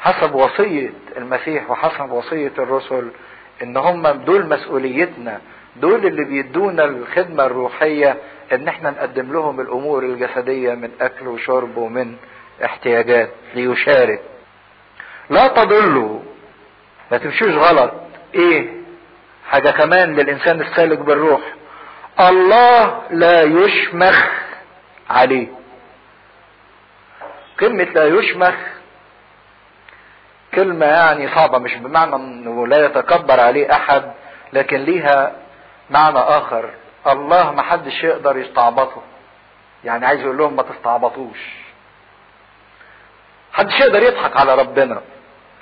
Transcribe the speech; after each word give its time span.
حسب 0.00 0.34
وصية 0.34 0.90
المسيح 1.16 1.70
وحسب 1.70 2.10
وصية 2.10 2.52
الرسل 2.58 3.10
إن 3.62 3.76
هم 3.76 4.06
دول 4.08 4.46
مسؤوليتنا 4.48 5.40
دول 5.76 6.06
اللي 6.06 6.24
بيدونا 6.24 6.84
الخدمة 6.84 7.44
الروحية 7.46 8.16
إن 8.52 8.68
إحنا 8.68 8.90
نقدم 8.90 9.32
لهم 9.32 9.60
الأمور 9.60 10.02
الجسدية 10.02 10.74
من 10.74 10.90
أكل 11.00 11.28
وشرب 11.28 11.76
ومن 11.76 12.16
احتياجات 12.64 13.30
ليشارك. 13.54 14.20
لا 15.30 15.46
تضلوا 15.48 16.20
ما 17.12 17.18
تمشوش 17.18 17.48
غلط. 17.54 17.92
إيه؟ 18.34 18.68
حاجة 19.50 19.70
كمان 19.70 20.16
للإنسان 20.16 20.60
السالك 20.60 20.98
بالروح. 20.98 21.40
الله 22.20 23.02
لا 23.10 23.42
يشمخ 23.42 24.26
عليه. 25.10 25.46
كلمة 27.60 27.84
لا 27.84 28.04
يشمخ 28.06 28.54
كلمة 30.54 30.86
يعني 30.86 31.28
صعبة 31.34 31.58
مش 31.58 31.74
بمعنى 31.74 32.14
إنه 32.16 32.66
لا 32.66 32.84
يتكبر 32.86 33.40
عليه 33.40 33.72
أحد 33.72 34.02
لكن 34.52 34.76
ليها 34.76 35.32
معنى 35.90 36.18
آخر. 36.18 36.70
الله 37.06 37.52
محدش 37.52 38.04
يقدر 38.04 38.36
يستعبطه. 38.36 39.02
يعني 39.84 40.06
عايز 40.06 40.20
يقول 40.20 40.38
لهم 40.38 40.56
ما 40.56 40.62
تستعبطوش. 40.62 41.38
محدش 43.52 43.80
يقدر 43.80 44.02
يضحك 44.02 44.36
على 44.36 44.54
ربنا. 44.54 45.00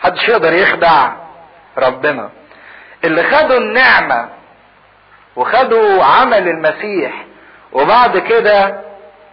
محدش 0.01 0.29
يقدر 0.29 0.53
يخدع 0.53 1.13
ربنا. 1.79 2.31
اللي 3.05 3.23
خدوا 3.23 3.59
النعمة 3.59 4.29
وخدوا 5.37 6.05
عمل 6.05 6.49
المسيح 6.49 7.25
وبعد 7.73 8.19
كده 8.19 8.81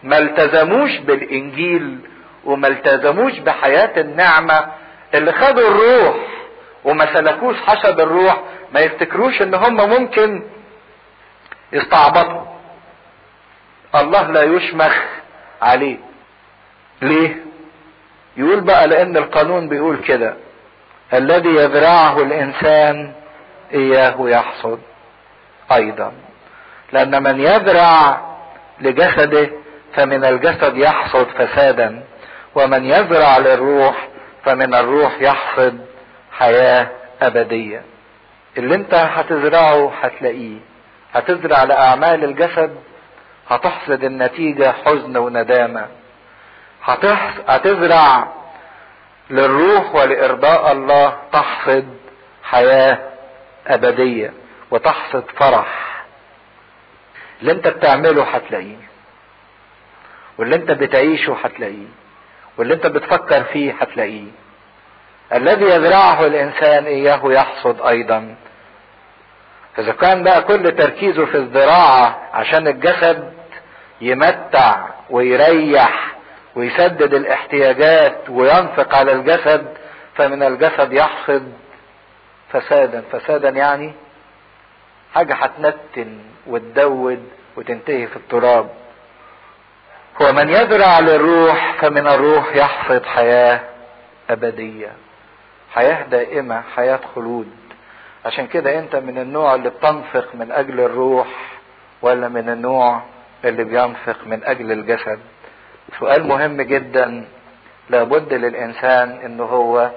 ما 0.03 0.17
التزموش 0.17 0.97
بالإنجيل 0.97 1.99
وما 2.45 2.67
التزموش 2.67 3.39
بحياة 3.39 4.01
النعمة 4.01 4.65
اللي 5.15 5.31
خدوا 5.31 5.67
الروح 5.67 6.15
وما 6.83 7.13
سلكوش 7.13 7.55
حسب 7.57 7.99
الروح 7.99 8.41
ما 8.73 8.79
يفتكروش 8.79 9.41
إن 9.41 9.53
هم 9.53 9.89
ممكن 9.89 10.43
يستعبطوا. 11.73 12.41
الله 13.95 14.21
لا 14.31 14.43
يشمخ 14.43 14.95
عليه. 15.61 15.97
ليه؟ 17.01 17.35
يقول 18.37 18.61
بقى 18.61 18.87
لأن 18.87 19.17
القانون 19.17 19.69
بيقول 19.69 19.97
كده 19.97 20.35
الذي 21.13 21.49
يزرعه 21.49 22.17
الإنسان 22.21 23.13
إياه 23.73 24.15
يحصد 24.19 24.79
أيضا. 25.71 26.13
لأن 26.91 27.23
من 27.23 27.39
يزرع 27.39 28.21
لجسده 28.81 29.49
فمن 29.95 30.25
الجسد 30.25 30.77
يحصد 30.77 31.27
فسادا 31.37 32.03
ومن 32.55 32.85
يزرع 32.85 33.37
للروح 33.37 34.07
فمن 34.45 34.73
الروح 34.73 35.21
يحصد 35.21 35.85
حياة 36.31 36.87
أبدية. 37.21 37.81
اللي 38.57 38.75
انت 38.75 38.93
هتزرعه 38.93 39.93
هتلاقيه. 40.01 40.57
هتزرع 41.13 41.63
لأعمال 41.63 42.23
الجسد 42.23 42.75
هتحصد 43.49 44.03
النتيجة 44.03 44.71
حزن 44.85 45.17
وندامة. 45.17 45.87
هتزرع 47.47 48.27
للروح 49.29 49.95
ولإرضاء 49.95 50.71
الله 50.71 51.17
تحصد 51.31 51.97
حياة 52.43 52.99
أبدية 53.67 54.33
وتحصد 54.71 55.23
فرح. 55.37 55.95
اللي 57.41 57.51
انت 57.51 57.67
بتعمله 57.67 58.23
هتلاقيه. 58.23 58.89
واللي 60.37 60.55
انت 60.55 60.71
بتعيشه 60.71 61.37
هتلاقيه. 61.43 61.87
واللي 62.57 62.73
انت 62.73 62.87
بتفكر 62.87 63.43
فيه 63.43 63.73
هتلاقيه. 63.81 64.27
الذي 65.33 65.65
يزرعه 65.65 66.25
الإنسان 66.25 66.85
إياه 66.85 67.21
يحصد 67.25 67.81
أيضا. 67.81 68.35
إذا 69.79 69.91
كان 69.91 70.23
بقى 70.23 70.41
كل 70.41 70.71
تركيزه 70.75 71.25
في 71.25 71.37
الزراعة 71.37 72.29
عشان 72.33 72.67
الجسد 72.67 73.33
يمتع 74.01 74.85
ويريح 75.09 76.15
ويسدد 76.55 77.13
الاحتياجات 77.13 78.29
وينفق 78.29 78.95
على 78.95 79.11
الجسد 79.11 79.67
فمن 80.15 80.43
الجسد 80.43 80.93
يحصد 80.93 81.53
فسادا. 82.51 83.03
فسادا 83.11 83.49
يعني 83.49 83.93
حاجة 85.15 85.33
هتنتن 85.33 86.19
وتدود 86.47 87.29
وتنتهي 87.57 88.07
في 88.07 88.15
التراب. 88.15 88.69
ومن 90.35 90.49
يزرع 90.49 90.99
للروح 90.99 91.75
فمن 91.81 92.07
الروح 92.07 92.55
يحصد 92.55 93.05
حياة 93.05 93.61
أبدية. 94.29 94.91
حياة 95.73 96.03
دائمة 96.03 96.61
حياة 96.75 96.99
خلود. 97.15 97.47
عشان 98.25 98.47
كده 98.47 98.79
انت 98.79 98.95
من 98.95 99.17
النوع 99.17 99.55
اللي 99.55 99.69
بتنفق 99.69 100.27
من 100.33 100.51
أجل 100.51 100.79
الروح 100.79 101.27
ولا 102.01 102.27
من 102.27 102.49
النوع 102.49 103.01
اللي 103.45 103.63
بينفق 103.63 104.17
من 104.25 104.43
أجل 104.43 104.71
الجسد؟ 104.71 105.19
سؤال 105.99 106.27
مهم 106.27 106.61
جدا 106.61 107.25
لابد 107.89 108.33
للإنسان 108.33 109.09
انه 109.25 109.43
هو 109.43 109.91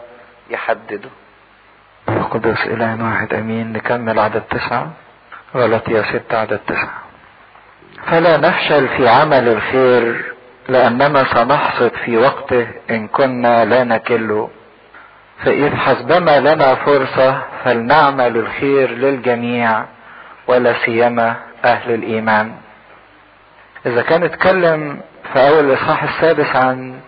يحدده. 0.51 1.11
قدس 2.31 2.67
اله 2.67 3.05
واحد 3.05 3.35
أمين. 3.35 3.73
نكمل 3.73 4.19
عدد 4.19 4.43
تسعة. 4.51 4.91
غلط 5.55 5.89
يا 5.89 6.03
ست 6.03 6.35
عدد 6.35 6.59
تسعة. 6.67 7.08
فلا 8.11 8.37
نفشل 8.37 8.89
في 8.89 9.09
عمل 9.09 9.49
الخير 9.49 10.25
لأننا 10.69 11.25
سنحصد 11.35 11.93
في 12.05 12.17
وقته 12.17 12.67
إن 12.91 13.09
كنا 13.09 13.65
لا 13.65 13.85
نكله 13.85 14.51
فإذ 15.45 15.75
حسبما 15.77 16.41
لنا 16.41 16.75
فرصة 16.75 17.43
فلنعمل 17.65 18.37
الخير 18.37 18.91
للجميع 18.91 19.85
ولا 20.47 20.75
سيما 20.85 21.37
أهل 21.65 21.95
الإيمان. 21.95 22.53
إذا 23.87 24.03
كان 24.03 24.23
اتكلم 24.23 25.01
في 25.33 25.49
أول 25.49 25.65
الإصحاح 25.65 26.03
السادس 26.03 26.57
عن 26.57 27.01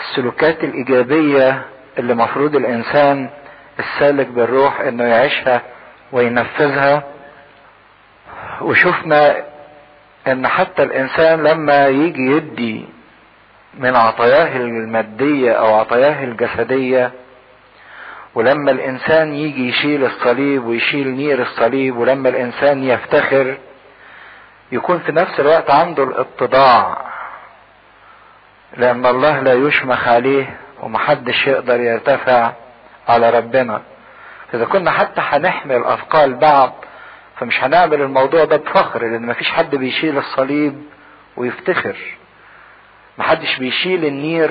السلوكات 0.00 0.64
الإيجابية 0.64 1.62
اللي 1.98 2.14
مفروض 2.14 2.56
الإنسان 2.56 3.30
السالك 3.78 4.26
بالروح 4.26 4.80
إنه 4.80 5.04
يعيشها 5.04 5.62
وينفذها 6.12 7.02
وشفنا 8.60 9.36
إن 10.28 10.46
حتى 10.48 10.82
الإنسان 10.82 11.42
لما 11.42 11.86
يجي 11.86 12.22
يدي 12.22 12.84
من 13.74 13.96
عطاياه 13.96 14.56
المادية 14.56 15.52
أو 15.52 15.74
عطاياه 15.74 16.24
الجسدية 16.24 17.12
ولما 18.34 18.70
الإنسان 18.70 19.34
يجي 19.34 19.68
يشيل 19.68 20.04
الصليب 20.04 20.64
ويشيل 20.66 21.08
نير 21.08 21.42
الصليب 21.42 21.96
ولما 21.96 22.28
الإنسان 22.28 22.84
يفتخر 22.84 23.58
يكون 24.72 24.98
في 24.98 25.12
نفس 25.12 25.40
الوقت 25.40 25.70
عنده 25.70 26.04
الاتضاع 26.04 26.98
لأن 28.76 29.06
الله 29.06 29.40
لا 29.40 29.52
يشمخ 29.54 30.08
عليه 30.08 30.56
ومحدش 30.82 31.46
يقدر 31.46 31.80
يرتفع 31.80 32.52
على 33.08 33.30
ربنا. 33.30 33.82
إذا 34.54 34.64
كنا 34.64 34.90
حتى 34.90 35.20
هنحمل 35.20 35.84
أثقال 35.84 36.34
بعض 36.34 36.84
فمش 37.40 37.64
هنعمل 37.64 38.02
الموضوع 38.02 38.44
ده 38.44 38.56
بفخر 38.56 39.02
لأن 39.06 39.26
مفيش 39.26 39.50
حد 39.50 39.74
بيشيل 39.76 40.18
الصليب 40.18 40.82
ويفتخر. 41.36 41.96
محدش 43.18 43.58
بيشيل 43.58 44.04
النير 44.04 44.50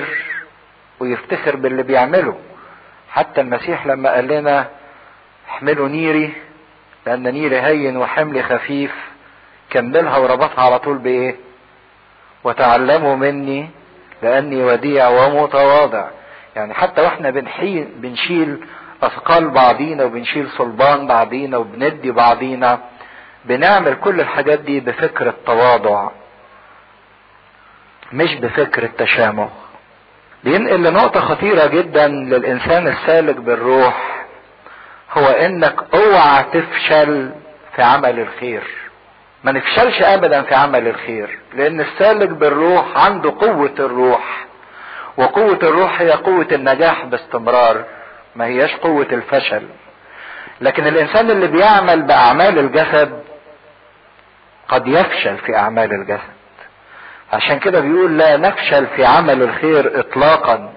ويفتخر 1.00 1.56
باللي 1.56 1.82
بيعمله. 1.82 2.38
حتى 3.10 3.40
المسيح 3.40 3.86
لما 3.86 4.10
قال 4.14 4.28
لنا 4.28 4.68
احملوا 5.50 5.88
نيري 5.88 6.32
لأن 7.06 7.22
نيري 7.32 7.60
هين 7.60 7.96
وحملي 7.96 8.42
خفيف 8.42 8.94
كملها 9.70 10.16
وربطها 10.18 10.64
على 10.64 10.78
طول 10.78 10.98
بإيه؟ 10.98 11.36
وتعلموا 12.44 13.16
مني 13.16 13.68
لأني 14.22 14.64
وديع 14.64 15.08
ومتواضع. 15.08 16.08
يعني 16.56 16.74
حتى 16.74 17.02
وإحنا 17.02 17.30
بنحيل 17.30 17.88
بنشيل 17.96 18.64
أثقال 19.02 19.48
بعضينا 19.50 20.04
وبنشيل 20.04 20.48
صلبان 20.48 21.06
بعضينا 21.06 21.56
وبندي 21.56 22.10
بعضينا 22.10 22.78
بنعمل 23.44 23.94
كل 23.94 24.20
الحاجات 24.20 24.58
دي 24.60 24.80
بفكر 24.80 25.28
التواضع 25.28 26.08
مش 28.12 28.34
بفكر 28.34 28.82
التشامخ 28.82 29.50
بينقل 30.44 30.82
لنقطة 30.82 31.20
خطيرة 31.20 31.66
جدا 31.66 32.08
للإنسان 32.08 32.86
السالك 32.88 33.36
بالروح 33.36 34.26
هو 35.12 35.26
إنك 35.26 35.76
أوعى 35.94 36.44
تفشل 36.52 37.30
في 37.76 37.82
عمل 37.82 38.20
الخير. 38.20 38.62
ما 39.44 39.52
نفشلش 39.52 40.02
أبدا 40.02 40.42
في 40.42 40.54
عمل 40.54 40.88
الخير 40.88 41.38
لأن 41.54 41.80
السالك 41.80 42.28
بالروح 42.28 42.84
عنده 42.96 43.34
قوة 43.40 43.74
الروح 43.78 44.46
وقوة 45.16 45.58
الروح 45.62 46.00
هي 46.00 46.10
قوة 46.10 46.46
النجاح 46.52 47.04
باستمرار. 47.04 47.84
ما 48.36 48.44
هياش 48.46 48.76
قوة 48.76 49.06
الفشل. 49.12 49.62
لكن 50.60 50.86
الإنسان 50.86 51.30
اللي 51.30 51.46
بيعمل 51.46 52.02
بأعمال 52.02 52.58
الجسد 52.58 53.22
قد 54.68 54.88
يفشل 54.88 55.38
في 55.38 55.56
أعمال 55.56 55.92
الجسد. 55.92 56.40
عشان 57.32 57.58
كده 57.58 57.80
بيقول 57.80 58.18
لا 58.18 58.36
نفشل 58.36 58.86
في 58.86 59.04
عمل 59.04 59.42
الخير 59.42 60.00
اطلاقا 60.00 60.72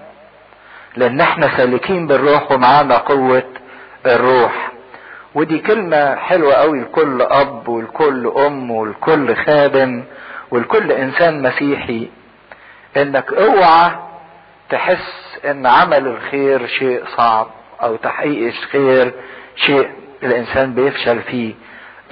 لأن 0.96 1.20
إحنا 1.20 1.56
سالكين 1.56 2.06
بالروح 2.06 2.52
ومعانا 2.52 2.96
قوة 2.96 3.42
الروح. 4.06 4.72
ودي 5.34 5.58
كلمة 5.58 6.14
حلوة 6.16 6.54
قوي 6.54 6.80
لكل 6.80 7.22
أب 7.22 7.68
ولكل 7.68 8.32
أم 8.46 8.70
ولكل 8.70 9.36
خادم 9.36 10.04
ولكل 10.50 10.92
إنسان 10.92 11.42
مسيحي 11.42 12.08
إنك 12.96 13.32
اوعى 13.32 13.90
تحس 14.70 15.23
إن 15.50 15.66
عمل 15.66 16.06
الخير 16.06 16.66
شيء 16.66 17.04
صعب 17.16 17.46
أو 17.82 17.96
تحقيق 17.96 18.46
الخير 18.46 19.12
شيء 19.56 19.90
الإنسان 20.22 20.74
بيفشل 20.74 21.22
فيه. 21.22 21.54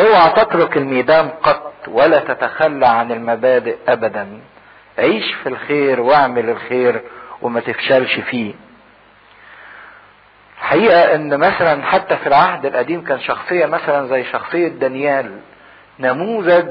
اوعى 0.00 0.30
تترك 0.30 0.76
الميدان 0.76 1.28
قط 1.28 1.72
ولا 1.88 2.18
تتخلى 2.18 2.86
عن 2.86 3.12
المبادئ 3.12 3.76
ابدا. 3.88 4.40
عيش 4.98 5.34
في 5.34 5.48
الخير 5.48 6.00
واعمل 6.00 6.50
الخير 6.50 7.00
وما 7.42 7.60
تفشلش 7.60 8.20
فيه. 8.20 8.54
الحقيقة 10.58 11.14
إن 11.14 11.38
مثلا 11.38 11.82
حتى 11.82 12.16
في 12.16 12.26
العهد 12.26 12.66
القديم 12.66 13.04
كان 13.04 13.20
شخصية 13.20 13.66
مثلا 13.66 14.06
زي 14.06 14.24
شخصية 14.24 14.68
دانيال 14.68 15.40
نموذج 15.98 16.66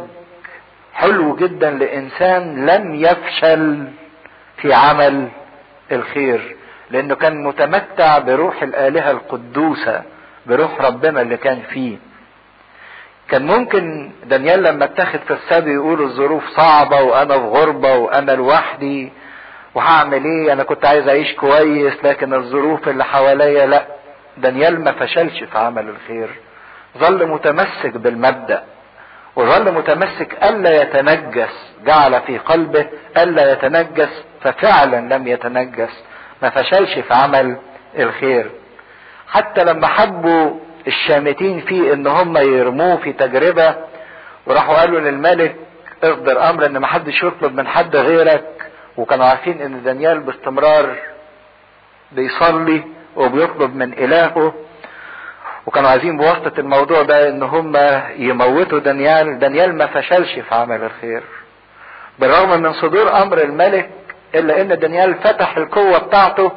حلو 0.94 1.36
جدا 1.36 1.70
لإنسان 1.72 2.66
لم 2.66 2.96
يفشل 2.96 3.88
في 4.58 4.74
عمل 4.74 5.28
الخير 5.96 6.56
لأنه 6.92 7.16
كان 7.16 7.44
متمتع 7.44 8.18
بروح 8.18 8.64
الآلهة 8.64 9.12
القدوسة 9.12 10.02
بروح 10.46 10.82
ربنا 10.82 11.22
اللي 11.22 11.38
كان 11.38 11.60
فيه. 11.70 11.98
كان 13.30 13.48
ممكن 13.48 14.12
دانيال 14.26 14.64
لما 14.64 14.86
اتخذ 14.86 15.20
في 15.20 15.34
السبي 15.34 15.74
يقول 15.74 16.02
الظروف 16.02 16.44
صعبة 16.50 17.02
وأنا 17.02 17.34
في 17.38 17.44
غربة 17.46 17.96
وأنا 17.96 18.32
لوحدي 18.32 19.12
وهعمل 19.76 20.24
إيه؟ 20.26 20.54
أنا 20.54 20.64
كنت 20.64 20.86
عايز 20.86 21.08
أعيش 21.08 21.34
كويس 21.36 21.94
لكن 22.04 22.34
الظروف 22.34 22.88
اللي 22.88 23.04
حواليا 23.06 23.66
لا. 23.66 23.86
دانيال 24.38 24.84
ما 24.84 24.92
فشلش 24.92 25.44
في 25.44 25.58
عمل 25.58 25.90
الخير. 25.90 26.30
ظل 26.98 27.28
متمسك 27.28 27.98
بالمبدأ. 27.98 28.64
وظل 29.36 29.72
متمسك 29.74 30.44
ألا 30.44 30.82
يتنجس 30.82 31.72
جعل 31.86 32.22
في 32.22 32.38
قلبه 32.38 32.88
ألا 33.18 33.52
يتنجس 33.52 34.24
ففعلا 34.42 35.16
لم 35.16 35.28
يتنجس 35.28 36.04
ما 36.42 36.50
فشلش 36.50 37.00
في 37.00 37.14
عمل 37.14 37.58
الخير. 38.00 38.52
حتى 39.28 39.64
لما 39.64 39.88
حبوا 39.88 40.52
الشامتين 40.88 41.60
فيه 41.62 41.94
إن 41.94 42.08
هم 42.08 42.38
يرموه 42.38 42.98
في 42.98 43.14
تجربة 43.14 43.76
وراحوا 44.46 44.76
قالوا 44.76 45.00
للملك 45.00 45.56
اصدر 46.04 46.50
أمر 46.50 46.66
إن 46.66 46.80
محدش 46.80 47.24
يطلب 47.24 47.56
من 47.56 47.68
حد 47.68 47.96
غيرك 47.96 48.72
وكانوا 48.98 49.26
عارفين 49.26 49.62
إن 49.62 49.84
دانيال 49.84 50.20
باستمرار 50.20 50.96
بيصلي 52.12 52.84
وبيطلب 53.16 53.76
من 53.76 53.94
إلهه. 53.94 54.54
وكانوا 55.66 55.90
عايزين 55.90 56.18
بواسطة 56.18 56.60
الموضوع 56.60 57.02
ده 57.02 57.30
إن 57.30 57.44
هم 57.44 57.74
يموتوا 58.18 58.80
دانيال 58.80 59.40
دانيال 59.40 59.76
ما 59.78 59.86
فشلش 59.86 60.34
في 60.40 60.56
عمل 60.56 60.84
الخير. 60.84 61.24
بالرغم 62.20 62.62
من 62.62 62.74
صدور 62.74 63.22
أمر 63.22 63.38
الملك 63.42 63.90
إلا 64.36 64.62
إن 64.62 64.80
دانيال 64.80 65.16
فتح 65.16 65.58
القوة 65.58 65.98
بتاعته 65.98 66.52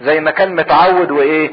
زي 0.00 0.20
ما 0.20 0.30
كان 0.30 0.54
متعود 0.56 1.10
وإيه؟ 1.10 1.50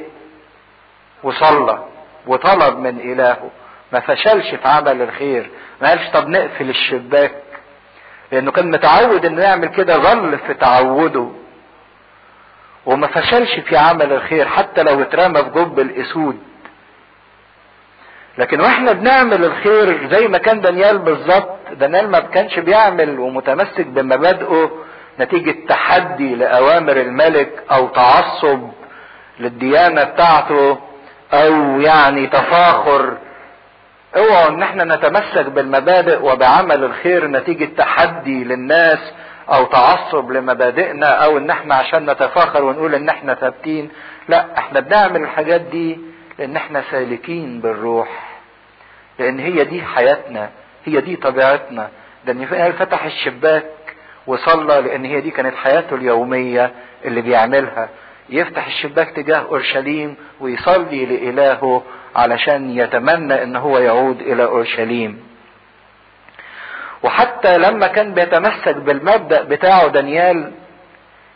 وصلى 1.23 1.83
وطلب 2.27 2.79
من 2.79 2.99
إلهه. 2.99 3.49
ما 3.91 3.99
فشلش 3.99 4.55
في 4.55 4.67
عمل 4.67 5.01
الخير. 5.01 5.49
ما 5.81 5.89
قالش 5.89 6.09
طب 6.13 6.27
نقفل 6.27 6.69
الشباك. 6.69 7.31
لأنه 8.31 8.51
كان 8.51 8.71
متعود 8.71 9.25
إنه 9.25 9.41
يعمل 9.41 9.67
كده 9.67 9.97
ظل 9.97 10.37
في 10.47 10.53
تعوده. 10.53 11.29
وما 12.85 13.07
فشلش 13.07 13.59
في 13.59 13.77
عمل 13.77 14.13
الخير 14.13 14.47
حتى 14.47 14.83
لو 14.83 15.01
اترمى 15.01 15.43
في 15.43 15.49
جب 15.49 15.79
الأسود. 15.79 16.39
لكن 18.37 18.61
وإحنا 18.61 18.91
بنعمل 18.91 19.45
الخير 19.45 20.07
زي 20.11 20.27
ما 20.27 20.37
كان 20.37 20.61
دانيال 20.61 20.97
بالظبط 20.97 21.57
دانيال 21.73 22.11
ما 22.11 22.19
كانش 22.19 22.59
بيعمل 22.59 23.19
ومتمسك 23.19 23.85
بمبادئه 23.87 24.71
نتيجة 25.19 25.55
تحدي 25.69 26.35
لأوامر 26.35 26.97
الملك 26.97 27.63
أو 27.71 27.87
تعصب 27.87 28.69
للديانة 29.39 30.03
بتاعته 30.03 30.77
أو 31.33 31.81
يعني 31.81 32.27
تفاخر. 32.27 33.17
اوعوا 34.17 34.49
إن 34.49 34.63
إحنا 34.63 34.95
نتمسك 34.95 35.45
بالمبادئ 35.45 36.21
وبعمل 36.23 36.83
الخير 36.83 37.27
نتيجة 37.27 37.69
تحدي 37.77 38.43
للناس 38.43 38.99
أو 39.53 39.65
تعصب 39.65 40.31
لمبادئنا 40.31 41.07
أو 41.07 41.37
إن 41.37 41.49
إحنا 41.49 41.75
عشان 41.75 42.09
نتفاخر 42.09 42.63
ونقول 42.63 42.95
إن 42.95 43.09
إحنا 43.09 43.33
ثابتين. 43.35 43.89
لا 44.29 44.45
إحنا 44.57 44.79
بنعمل 44.79 45.21
الحاجات 45.23 45.61
دي 45.61 45.99
لأن 46.39 46.55
إحنا 46.55 46.83
سالكين 46.91 47.61
بالروح. 47.61 48.39
لأن 49.19 49.39
هي 49.39 49.63
دي 49.63 49.81
حياتنا 49.81 50.49
هي 50.85 51.01
دي 51.01 51.15
طبيعتنا. 51.15 51.89
ده 52.25 52.71
فتح 52.71 53.05
الشباك 53.05 53.65
وصلى 54.27 54.81
لأن 54.81 55.05
هي 55.05 55.21
دي 55.21 55.31
كانت 55.31 55.55
حياته 55.55 55.95
اليومية 55.95 56.71
اللي 57.05 57.21
بيعملها. 57.21 57.89
يفتح 58.29 58.67
الشباك 58.67 59.09
تجاه 59.09 59.37
أورشليم 59.37 60.15
ويصلي 60.39 61.05
لإلهه 61.05 61.83
علشان 62.15 62.77
يتمنى 62.77 63.43
إن 63.43 63.55
هو 63.55 63.79
يعود 63.79 64.21
إلى 64.21 64.43
أورشليم. 64.43 65.23
وحتى 67.03 67.57
لما 67.57 67.87
كان 67.87 68.13
بيتمسك 68.13 68.75
بالمبدأ 68.75 69.43
بتاعه 69.43 69.87
دانيال 69.87 70.51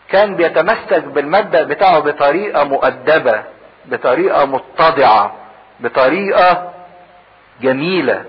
كان 0.10 0.36
بيتمسك 0.36 1.04
بالمبدأ 1.04 1.64
بتاعه 1.64 2.00
بطريقة 2.00 2.64
مؤدبة. 2.64 3.44
بطريقة 3.92 4.46
متضعة 4.46 5.36
بطريقة 5.80 6.74
جميلة. 7.62 8.26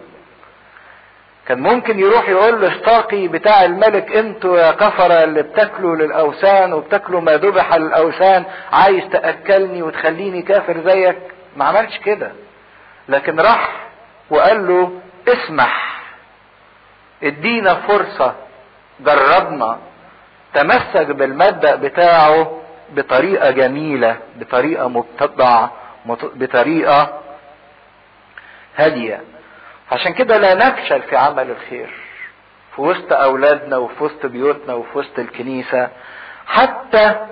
كان 1.47 1.61
ممكن 1.61 1.99
يروح 1.99 2.29
يقول 2.29 2.61
لاشتاقي 2.61 3.29
بتاع 3.29 3.65
الملك 3.65 4.17
أنتوا 4.17 4.59
يا 4.59 4.73
كفرة 4.73 5.25
اللي 5.25 5.43
بتاكلوا 5.43 5.97
للأوثان 5.97 6.73
وبتاكلوا 6.73 7.21
ما 7.21 7.33
ذبح 7.37 7.75
للاوثان 7.75 8.45
عايز 8.73 9.05
تأكلني 9.13 9.83
وتخليني 9.83 10.43
كافر 10.43 10.81
زيك؟ 10.85 11.19
ما 11.57 11.65
عملش 11.65 11.99
كده. 11.99 12.33
لكن 13.09 13.41
راح 13.41 13.73
وقال 14.31 14.69
له 14.69 15.01
اسمح 15.29 16.01
ادينا 17.23 17.75
فرصة 17.75 18.35
جربنا. 19.01 19.79
تمسك 20.55 21.07
بالمبدأ 21.07 21.75
بتاعه 21.77 22.60
بطريقة 22.91 23.51
جميلة 23.51 24.17
بطريقة 24.37 24.89
مبتدعة 24.89 25.73
بطريقة 26.23 27.21
هادية. 28.77 29.21
عشان 29.93 30.13
كده 30.15 30.37
لا 30.39 30.55
نفشل 30.55 31.03
في 31.03 31.17
عمل 31.17 31.51
الخير. 31.51 31.91
في 32.77 32.81
وسط 32.83 33.13
أولادنا 33.13 33.77
وفي 33.77 34.05
وسط 34.05 34.27
بيوتنا 34.27 34.75
وفي 34.75 34.99
وسط 34.99 35.19
الكنيسة. 35.19 35.89
حتى 36.47 37.27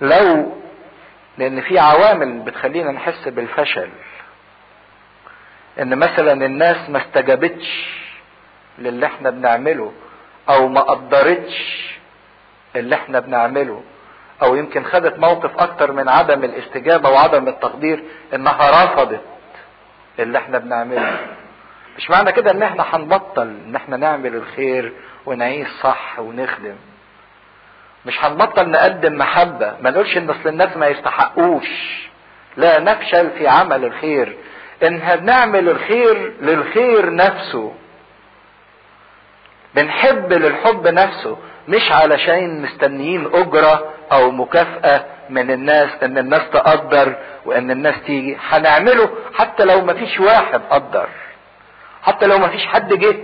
لو 0.00 0.56
لأن 1.38 1.60
في 1.60 1.78
عوامل 1.78 2.38
بتخلينا 2.38 2.92
نحس 2.92 3.28
بالفشل. 3.28 3.90
إن 5.80 5.98
مثلا 5.98 6.32
الناس 6.32 6.90
ما 6.90 6.98
استجابتش 6.98 7.88
للي 8.78 9.06
إحنا 9.06 9.30
بنعمله 9.30 9.92
أو 10.48 10.68
ما 10.68 10.80
قدرتش 10.80 11.88
اللي 12.78 12.94
إحنا 12.94 13.20
بنعمله 13.20 13.82
أو 14.42 14.54
يمكن 14.54 14.84
خدت 14.84 15.18
موقف 15.18 15.58
أكتر 15.58 15.92
من 15.92 16.08
عدم 16.08 16.44
الاستجابة 16.44 17.10
وعدم 17.10 17.48
التقدير 17.48 18.04
إنها 18.34 18.84
رفضت 18.84 19.20
اللي 20.18 20.38
إحنا 20.38 20.58
بنعمله. 20.58 21.18
مش 21.98 22.10
معنى 22.10 22.32
كده 22.32 22.50
إن 22.50 22.62
إحنا 22.62 22.84
هنبطل 22.92 23.56
إن 23.66 23.76
إحنا 23.76 23.96
نعمل 23.96 24.34
الخير 24.34 24.92
ونعيش 25.26 25.68
صح 25.82 26.18
ونخدم. 26.18 26.76
مش 28.06 28.24
هنبطل 28.24 28.70
نقدم 28.70 29.18
محبة. 29.18 29.76
ما 29.80 29.90
نقولش 29.90 30.16
إن 30.16 30.30
أصل 30.30 30.48
الناس 30.48 30.76
ما 30.76 30.86
يستحقوش. 30.86 31.68
لا 32.56 32.80
نفشل 32.80 33.30
في 33.30 33.48
عمل 33.48 33.84
الخير. 33.84 34.36
إن 34.82 35.16
بنعمل 35.16 35.68
الخير 35.68 36.32
للخير 36.40 37.14
نفسه. 37.14 37.74
بنحب 39.74 40.32
للحب 40.32 40.88
نفسه. 40.88 41.38
مش 41.68 41.92
علشان 41.92 42.62
مستنيين 42.62 43.30
أجرة 43.34 43.92
أو 44.12 44.30
مكافأة 44.30 45.04
من 45.30 45.50
الناس 45.50 45.88
إن 46.02 46.18
الناس 46.18 46.42
تقدر 46.52 47.14
وإن 47.44 47.70
الناس 47.70 47.94
تيجي. 48.06 48.36
هنعمله 48.48 49.10
حتى 49.34 49.64
لو 49.64 49.80
مفيش 49.80 50.20
واحد 50.20 50.60
قدر. 50.70 51.08
حتى 52.02 52.26
لو 52.26 52.38
مفيش 52.38 52.66
حد 52.66 52.92
جه. 52.92 53.16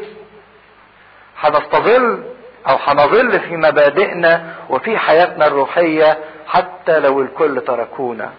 هنستظل 1.40 2.24
أو 2.68 2.76
هنظل 2.86 3.40
في 3.40 3.56
مبادئنا 3.56 4.54
وفي 4.70 4.98
حياتنا 4.98 5.46
الروحية 5.46 6.18
حتى 6.46 6.98
لو 7.00 7.20
الكل 7.20 7.60
تركونا. 7.60 8.30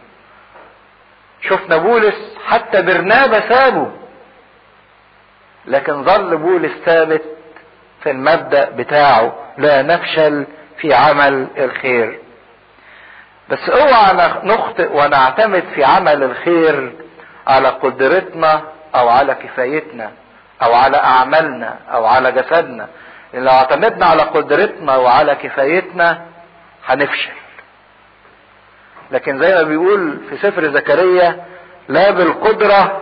شفنا 1.42 1.78
بولس 1.78 2.36
حتى 2.46 2.82
برنابا 2.82 3.50
سابه. 3.50 3.92
لكن 5.66 6.04
ظل 6.04 6.38
بولس 6.38 6.72
ثابت 6.86 7.22
في 8.06 8.12
المبدأ 8.12 8.70
بتاعه 8.70 9.34
لا 9.58 9.82
نفشل 9.82 10.46
في 10.78 10.94
عمل 10.94 11.48
الخير. 11.58 12.20
بس 13.50 13.70
اوعى 13.70 14.32
نخطئ 14.44 14.92
ونعتمد 14.94 15.64
في 15.76 15.84
عمل 15.84 16.24
الخير 16.24 16.94
على 17.48 17.68
قدرتنا 17.68 18.62
أو 18.96 19.10
على 19.10 19.36
كفايتنا 19.36 20.12
أو 20.64 20.74
على 20.74 20.98
اعمالنا 20.98 21.76
أو 21.94 22.06
على 22.06 22.32
جسدنا. 22.32 22.88
لو 23.34 23.52
اعتمدنا 23.52 24.06
على 24.06 24.22
قدرتنا 24.22 24.96
وعلى 24.96 25.36
كفايتنا 25.36 26.22
هنفشل. 26.86 27.34
لكن 29.12 29.40
زي 29.40 29.56
ما 29.56 29.62
بيقول 29.64 30.20
في 30.30 30.38
سفر 30.38 30.74
زكريا 30.74 31.46
لا 31.88 32.12
بالقدرة 32.12 33.02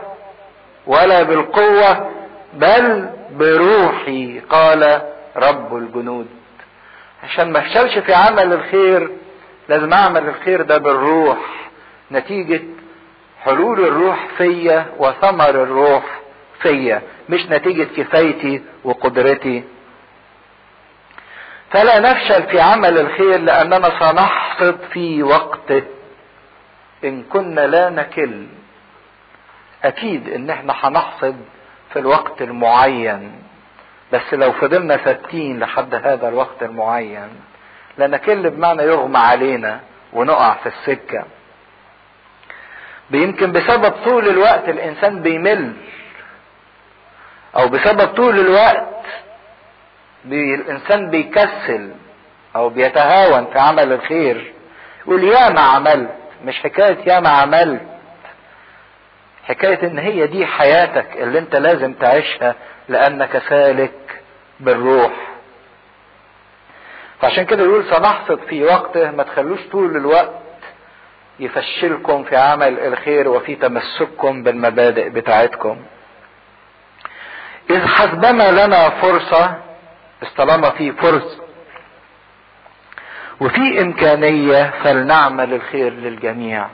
ولا 0.87 1.23
بالقوة 1.23 2.11
بل 2.53 3.09
بروحي 3.37 4.39
قال 4.39 5.01
رب 5.37 5.75
الجنود. 5.75 6.27
عشان 7.23 7.51
ما 7.51 7.59
افشلش 7.59 7.97
في 7.97 8.13
عمل 8.13 8.53
الخير 8.53 9.09
لازم 9.69 9.93
أعمل 9.93 10.27
الخير 10.29 10.61
ده 10.61 10.77
بالروح. 10.77 11.37
نتيجة 12.11 12.61
حلول 13.41 13.79
الروح 13.85 14.27
فيا 14.37 14.85
وثمر 14.97 15.49
الروح 15.49 16.03
فيا 16.61 17.01
مش 17.29 17.45
نتيجة 17.45 17.83
كفايتي 17.97 18.61
وقدرتي. 18.83 19.63
فلا 21.71 21.99
نفشل 21.99 22.43
في 22.43 22.59
عمل 22.59 22.97
الخير 22.99 23.39
لأننا 23.39 23.99
سنحصد 23.99 24.77
في 24.93 25.23
وقته. 25.23 25.83
إن 27.03 27.23
كنا 27.23 27.67
لا 27.67 27.89
نكل 27.89 28.47
أكيد 29.83 30.29
إن 30.29 30.49
إحنا 30.49 30.73
هنحصد 30.81 31.35
في 31.93 31.99
الوقت 31.99 32.41
المعين. 32.41 33.31
بس 34.13 34.33
لو 34.33 34.51
فضلنا 34.51 34.97
ثابتين 34.97 35.59
لحد 35.59 35.95
هذا 35.95 36.27
الوقت 36.29 36.63
المعين 36.63 37.29
لا 37.97 38.07
نكل 38.07 38.49
بمعنى 38.49 38.83
يغمى 38.83 39.17
علينا 39.17 39.79
ونقع 40.13 40.53
في 40.53 40.69
السكة. 40.69 41.23
يمكن 43.11 43.51
بسبب 43.51 43.89
طول 44.05 44.27
الوقت 44.29 44.69
الإنسان 44.69 45.21
بيمل 45.21 45.73
أو 47.55 47.67
بسبب 47.67 48.07
طول 48.07 48.39
الوقت 48.39 48.93
بي 50.25 50.55
الإنسان 50.55 51.09
بيكسل 51.09 51.91
أو 52.55 52.69
بيتهاون 52.69 53.45
في 53.45 53.59
عمل 53.59 53.93
الخير 53.93 54.53
يقول 55.01 55.23
يا 55.23 55.49
ما 55.49 55.61
عملت 55.61 56.15
مش 56.45 56.59
حكاية 56.59 56.97
يا 57.07 57.19
ما 57.19 57.29
عملت. 57.29 57.81
حكاية 59.43 59.87
إن 59.87 59.99
هي 59.99 60.27
دي 60.27 60.45
حياتك 60.45 61.07
اللي 61.17 61.39
أنت 61.39 61.55
لازم 61.55 61.93
تعيشها 61.93 62.55
لأنك 62.89 63.41
سالك 63.49 64.21
بالروح. 64.59 65.11
فعشان 67.21 67.45
كده 67.45 67.63
يقول 67.63 67.85
سنحصد 67.85 68.39
في 68.49 68.63
وقته 68.63 69.11
ما 69.11 69.23
تخلوش 69.23 69.59
طول 69.71 69.95
الوقت 69.97 70.33
يفشلكم 71.39 72.23
في 72.23 72.35
عمل 72.37 72.79
الخير 72.79 73.27
وفي 73.27 73.55
تمسككم 73.55 74.43
بالمبادئ 74.43 75.09
بتاعتكم. 75.09 75.81
إذ 77.69 77.85
حسبما 77.87 78.51
لنا 78.65 78.89
فرصة 78.89 79.55
طالما 80.37 80.69
في 80.69 80.91
فرصة 80.91 81.43
وفي 83.41 83.81
إمكانية 83.81 84.73
فلنعمل 84.83 85.53
الخير 85.53 85.93
للجميع. 85.93 86.67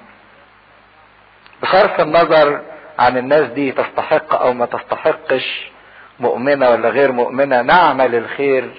بصرف 1.63 2.00
النظر 2.01 2.62
عن 3.00 3.18
الناس 3.18 3.48
دي 3.48 3.72
تستحق 3.72 4.42
أو 4.42 4.54
ما 4.54 4.66
تستحقش 4.66 5.72
مؤمنة 6.20 6.70
ولا 6.70 6.89
غير 6.89 7.12
مؤمنة 7.12 7.62
نعمل 7.62 8.16
الخير 8.16 8.70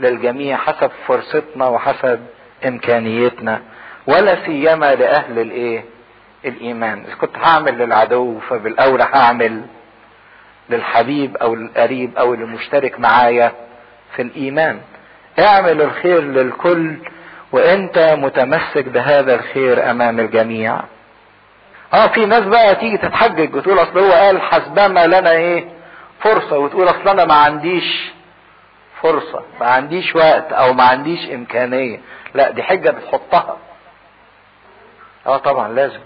للجميع 0.00 0.56
حسب 0.56 0.90
فرصتنا 1.06 1.66
وحسب 1.66 2.20
إمكانيتنا 2.66 3.62
ولا 4.06 4.44
سيما 4.46 4.94
لأهل 4.94 5.38
الإيه؟ 5.38 5.84
الإيمان. 6.44 7.04
إذا 7.04 7.14
كنت 7.14 7.38
هعمل 7.38 7.78
للعدو 7.78 8.40
فبالأولى 8.40 9.08
هعمل 9.12 9.62
للحبيب 10.70 11.36
أو 11.36 11.54
القريب 11.54 12.18
أو 12.18 12.34
اللي 12.34 12.46
مشترك 12.46 13.00
معايا 13.00 13.52
في 14.16 14.22
الإيمان. 14.22 14.80
اعمل 15.38 15.82
الخير 15.82 16.20
للكل 16.20 16.96
وأنت 17.52 17.98
متمسك 18.18 18.88
بهذا 18.88 19.34
الخير 19.34 19.90
أمام 19.90 20.20
الجميع. 20.20 20.80
آه 21.94 22.06
في 22.06 22.26
ناس 22.26 22.44
بقى 22.44 22.74
تيجي 22.74 22.98
تتحجج 22.98 23.54
وتقول 23.56 23.78
اصل 23.78 23.98
هو 23.98 24.12
قال 24.12 24.42
حسبما 24.42 25.06
لنا 25.06 25.30
إيه 25.30 25.68
فرصة 26.20 26.58
وتقول 26.58 26.88
اصل 26.88 27.08
أنا 27.08 27.24
ما 27.24 27.34
عنديش 27.34 28.10
فرصة 29.02 29.42
ما 29.60 29.66
عنديش 29.66 30.16
وقت 30.16 30.52
أو 30.52 30.72
ما 30.72 30.84
عنديش 30.84 31.30
امكانية. 31.30 32.00
لا 32.34 32.50
دي 32.50 32.62
حجة 32.62 32.90
بتحطها. 32.90 33.56
آه 35.26 35.36
طبعا 35.36 35.68
لازم. 35.68 36.00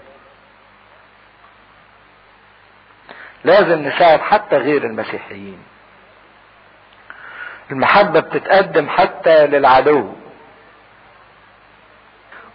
لازم 3.43 3.81
نساعد 3.87 4.19
حتى 4.21 4.57
غير 4.57 4.83
المسيحيين. 4.83 5.59
المحبة 7.71 8.19
بتتقدم 8.19 8.89
حتى 8.89 9.47
للعدو. 9.47 10.13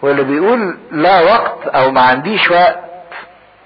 واللي 0.02 0.22
بيقول 0.24 0.78
لا 0.90 1.20
وقت 1.20 1.66
أو 1.66 1.90
ما 1.90 2.00
عنديش 2.00 2.50
وقت 2.50 2.83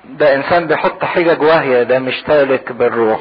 ده 0.09 0.35
إنسان 0.35 0.67
بيحط 0.67 1.05
حجج 1.05 1.43
واهية 1.43 1.83
ده 1.83 1.99
مش 1.99 2.15
سالك 2.27 2.73
بالروح. 2.73 3.21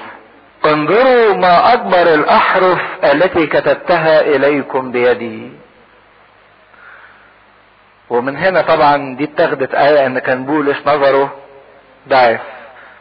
انظروا 0.66 1.34
ما 1.34 1.74
اكبر 1.74 2.14
الأحرف 2.14 2.80
التي 3.04 3.48
كتبتها 3.48 4.22
إليكم 4.22 4.92
بيدي. 4.92 5.52
ومن 8.10 8.38
هنا 8.38 8.62
طبعا 8.62 9.16
دي 9.16 9.24
اتخذت 9.24 9.76
آية 9.76 10.06
إن 10.06 10.20
كان 10.20 10.46
بولس 10.46 10.78
نظره 10.88 11.34
ضعف 12.10 12.42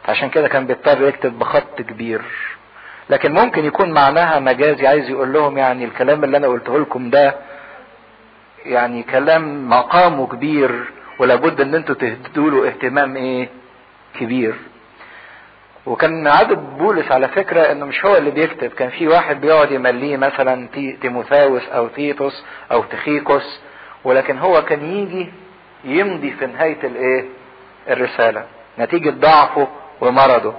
عشان 0.07 0.29
كده 0.29 0.47
كان 0.47 0.67
بيضطر 0.67 1.07
يكتب 1.07 1.39
بخط 1.39 1.81
كبير. 1.81 2.21
لكن 3.09 3.33
ممكن 3.33 3.65
يكون 3.65 3.91
معناها 3.91 4.39
مجازي 4.39 4.87
عايز 4.87 5.09
يقول 5.09 5.33
لهم 5.33 5.57
يعني 5.57 5.85
الكلام 5.85 6.23
اللي 6.23 6.37
أنا 6.37 6.47
قلته 6.47 6.79
لكم 6.79 7.09
ده 7.09 7.35
يعني 8.65 9.03
كلام 9.03 9.69
مقامه 9.69 10.27
كبير 10.27 10.83
ولابد 11.19 11.61
إن 11.61 11.75
أنتوا 11.75 11.95
تهدوا 11.95 12.51
له 12.51 12.67
اهتمام 12.67 13.15
إيه؟ 13.15 13.49
كبير. 14.19 14.55
وكان 15.85 16.27
عادة 16.27 16.55
بولس 16.55 17.11
على 17.11 17.27
فكرة 17.27 17.61
إنه 17.71 17.85
مش 17.85 18.05
هو 18.05 18.17
اللي 18.17 18.31
بيكتب. 18.31 18.69
كان 18.71 18.89
في 18.89 19.07
واحد 19.07 19.41
بيقعد 19.41 19.71
يمليه 19.71 20.17
مثلا 20.17 20.67
تيموثاوس 21.01 21.69
أو 21.69 21.87
تيتوس 21.87 22.45
أو 22.71 22.83
تخيكوس 22.83 23.59
ولكن 24.03 24.37
هو 24.37 24.61
كان 24.61 24.85
يجي 24.85 25.31
يمضي 25.83 26.31
في 26.31 26.45
نهاية 26.45 26.77
الإيه؟ 26.83 27.25
الرسالة 27.89 28.45
نتيجة 28.79 29.09
ضعفه 29.09 29.67
ومرضه. 30.01 30.53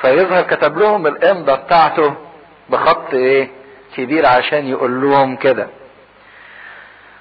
فيظهر 0.00 0.42
كتب 0.42 0.78
لهم 0.78 1.06
الإمضة 1.06 1.54
بتاعته 1.54 2.14
بخط 2.70 3.14
إيه؟ 3.14 3.48
كبير 3.96 4.26
عشان 4.26 4.66
يقول 4.66 5.00
لهم 5.02 5.36
كده. 5.36 5.66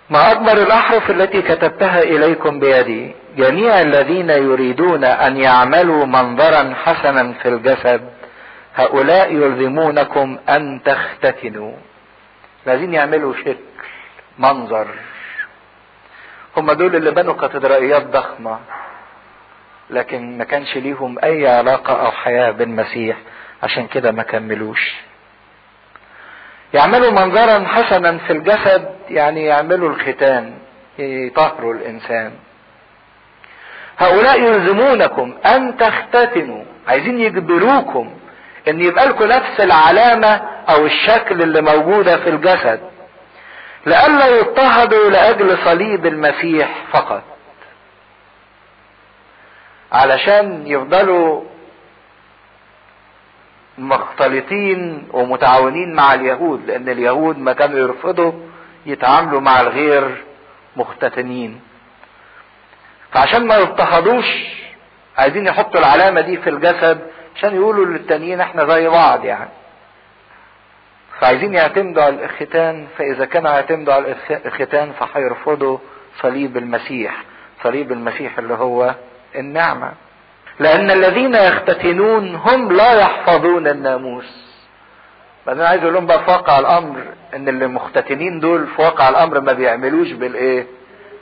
ما 0.10 0.32
أكبر 0.32 0.52
الأحرف 0.52 1.12
التي 1.12 1.42
كتبتها 1.42 2.04
إليكم 2.04 2.60
بيدي 2.60 3.16
جميع 3.38 3.82
الذين 3.82 4.30
يريدون 4.30 5.04
أن 5.04 5.38
يعملوا 5.38 6.06
منظرا 6.06 6.74
حسنا 6.86 7.34
في 7.34 7.50
الجسد 7.50 8.10
هؤلاء 8.76 9.34
يلزمونكم 9.34 10.38
أن 10.50 10.80
تختتنوا. 10.86 11.74
لازم 12.66 12.94
يعملوا 12.94 13.34
شكل 13.34 13.58
منظر. 14.40 14.88
هم 16.58 16.72
دول 16.72 16.96
اللي 16.96 17.12
بنوا 17.12 17.34
كاتدرائيات 17.34 18.06
ضخمة 18.08 18.60
لكن 19.90 20.38
ما 20.38 20.44
كانش 20.44 20.78
ليهم 20.78 21.20
أي 21.24 21.48
علاقة 21.48 22.06
أو 22.06 22.12
حياة 22.12 22.52
بالمسيح 22.52 23.18
عشان 23.64 23.88
كده 23.88 24.12
ما 24.12 24.24
كملوش. 24.24 24.96
يعملوا 26.74 27.12
منظرا 27.12 27.66
حسنا 27.68 28.18
في 28.18 28.34
الجسد 28.34 28.90
يعني 29.10 29.46
يعملوا 29.46 29.90
الختان 29.90 30.54
يطهروا 31.00 31.74
الإنسان. 31.74 32.32
هؤلاء 33.98 34.42
يلزمونكم 34.42 35.34
أن 35.46 35.78
تختتنوا 35.78 36.64
عايزين 36.88 37.20
يجبروكم 37.20 38.14
إن 38.68 38.82
يبقى 38.86 39.08
لكم 39.10 39.24
نفس 39.26 39.60
العلامة 39.60 40.42
أو 40.70 40.86
الشكل 40.86 41.42
اللي 41.42 41.62
موجودة 41.62 42.18
في 42.18 42.30
الجسد. 42.30 42.80
لئلا 43.86 44.28
يضطهدوا 44.28 45.10
لأجل 45.10 45.58
صليب 45.66 46.06
المسيح 46.06 46.86
فقط. 46.92 47.24
علشان 49.92 50.68
يفضلوا 50.68 51.42
مختلطين 53.78 55.08
ومتعاونين 55.14 55.94
مع 55.94 56.14
اليهود 56.14 56.66
لأن 56.66 56.90
اليهود 56.90 57.38
ما 57.40 57.54
كانوا 57.54 57.80
يرفضوا 57.80 58.32
يتعاملوا 58.86 59.42
مع 59.42 59.62
الغير 59.62 60.24
مختتنين 60.76 61.62
فعشان 63.12 63.48
ما 63.48 63.56
يضطهدوش 63.58 64.26
عايزين 65.18 65.48
يحطوا 65.48 65.80
العلامة 65.80 66.22
دي 66.22 66.38
في 66.38 66.50
الجسد 66.50 67.00
عشان 67.36 67.56
يقولوا 67.56 67.86
للتانيين 67.86 68.42
إحنا 68.42 68.66
زي 68.66 68.88
بعض 68.88 69.26
يعني. 69.26 69.50
فعايزين 71.20 71.54
يعتمدوا 71.54 72.04
على 72.04 72.26
الختان 72.26 72.88
فإذا 72.98 73.26
كانوا 73.26 73.52
يعتمدوا 73.52 73.94
على 73.94 74.16
الختان 74.46 74.92
فهيرفضوا 74.92 75.78
صليب 76.22 76.58
المسيح 76.58 77.24
صليب 77.64 77.92
المسيح 77.92 78.38
اللي 78.38 78.54
هو 78.54 78.96
النعمة. 79.36 79.92
لأن 80.60 80.92
الذين 80.92 81.36
يختتنون 81.36 82.36
هم 82.36 82.72
لا 82.72 82.94
يحفظون 82.94 83.68
الناموس. 83.68 84.48
بعدين 85.48 85.64
عايز 85.64 85.82
أقول 85.82 85.94
لهم 85.94 86.06
بقى 86.06 86.24
في 86.26 86.32
واقع 86.32 86.60
الأمر 86.60 87.04
إن 87.36 87.48
اللي 87.50 87.68
مختتنين 87.68 88.40
دول 88.40 88.68
في 88.68 88.82
واقع 88.82 89.10
الأمر 89.10 89.40
ما 89.40 89.54
بيعملوش 89.54 90.12
بالإيه؟ 90.12 90.68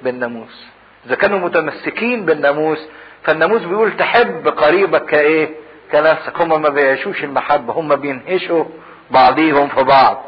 بالناموس. 0.04 0.66
إذا 1.06 1.16
كانوا 1.16 1.40
متمسكين 1.40 2.26
بالناموس 2.26 2.88
فالناموس 3.24 3.62
بيقول 3.62 3.98
تحب 3.98 4.48
قريبك 4.48 5.06
كإيه؟ 5.06 5.50
كنفسك. 5.92 6.42
هم 6.42 6.62
ما 6.62 6.70
بيعيشوش 6.70 7.24
المحبة 7.24 7.74
هم 7.74 7.96
بينهشوا 7.96 8.66
بعضيهم 9.12 9.68
في 9.68 9.84
بعض. 9.84 10.26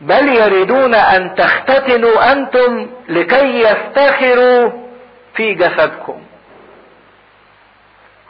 بل 0.00 0.28
يريدون 0.28 0.94
أن 0.94 1.34
تختتنوا 1.34 2.32
أنتم 2.32 2.90
لكي 3.08 3.60
يفتخروا 3.60 4.70
في 5.34 5.54
جسدكم. 5.54 6.22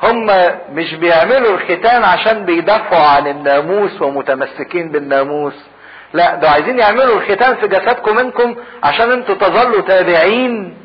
هم 0.03 0.27
مش 0.73 0.95
بيعملوا 0.95 1.55
الختان 1.55 2.05
عشان 2.05 2.45
بيدافعوا 2.45 3.07
عن 3.07 3.27
الناموس 3.27 4.03
ومتمسكين 4.03 4.91
بالناموس. 4.91 5.70
لا 6.13 6.35
ده 6.35 6.51
عايزين 6.51 6.79
يعملوا 6.79 7.17
الختان 7.21 7.57
في 7.57 7.69
جسدكم 7.69 8.17
منكم 8.17 8.57
عشان 8.83 9.11
أنتوا 9.13 9.35
تظلوا 9.35 9.81
تابعين 9.81 10.77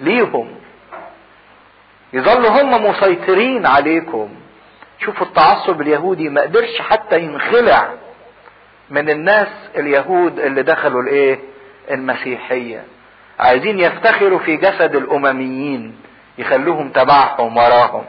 ليهم. 0.00 0.54
يظلوا 2.12 2.50
هم 2.62 2.84
مسيطرين 2.86 3.66
عليكم. 3.66 4.28
شوفوا 4.98 5.26
التعصب 5.26 5.80
اليهودي 5.80 6.28
ما 6.28 6.40
قدرش 6.42 6.80
حتى 6.80 7.20
ينخلع 7.20 7.88
من 8.90 9.10
الناس 9.10 9.48
اليهود 9.76 10.38
اللي 10.40 10.62
دخلوا 10.62 11.02
الايه؟ 11.02 11.38
المسيحية. 11.90 12.84
عايزين 13.40 13.80
يفتخروا 13.80 14.38
في 14.38 14.56
جسد 14.56 14.94
الأمميين 14.96 15.96
يخلوهم 16.38 16.88
تبعهم 16.88 17.56
وراهم. 17.56 18.04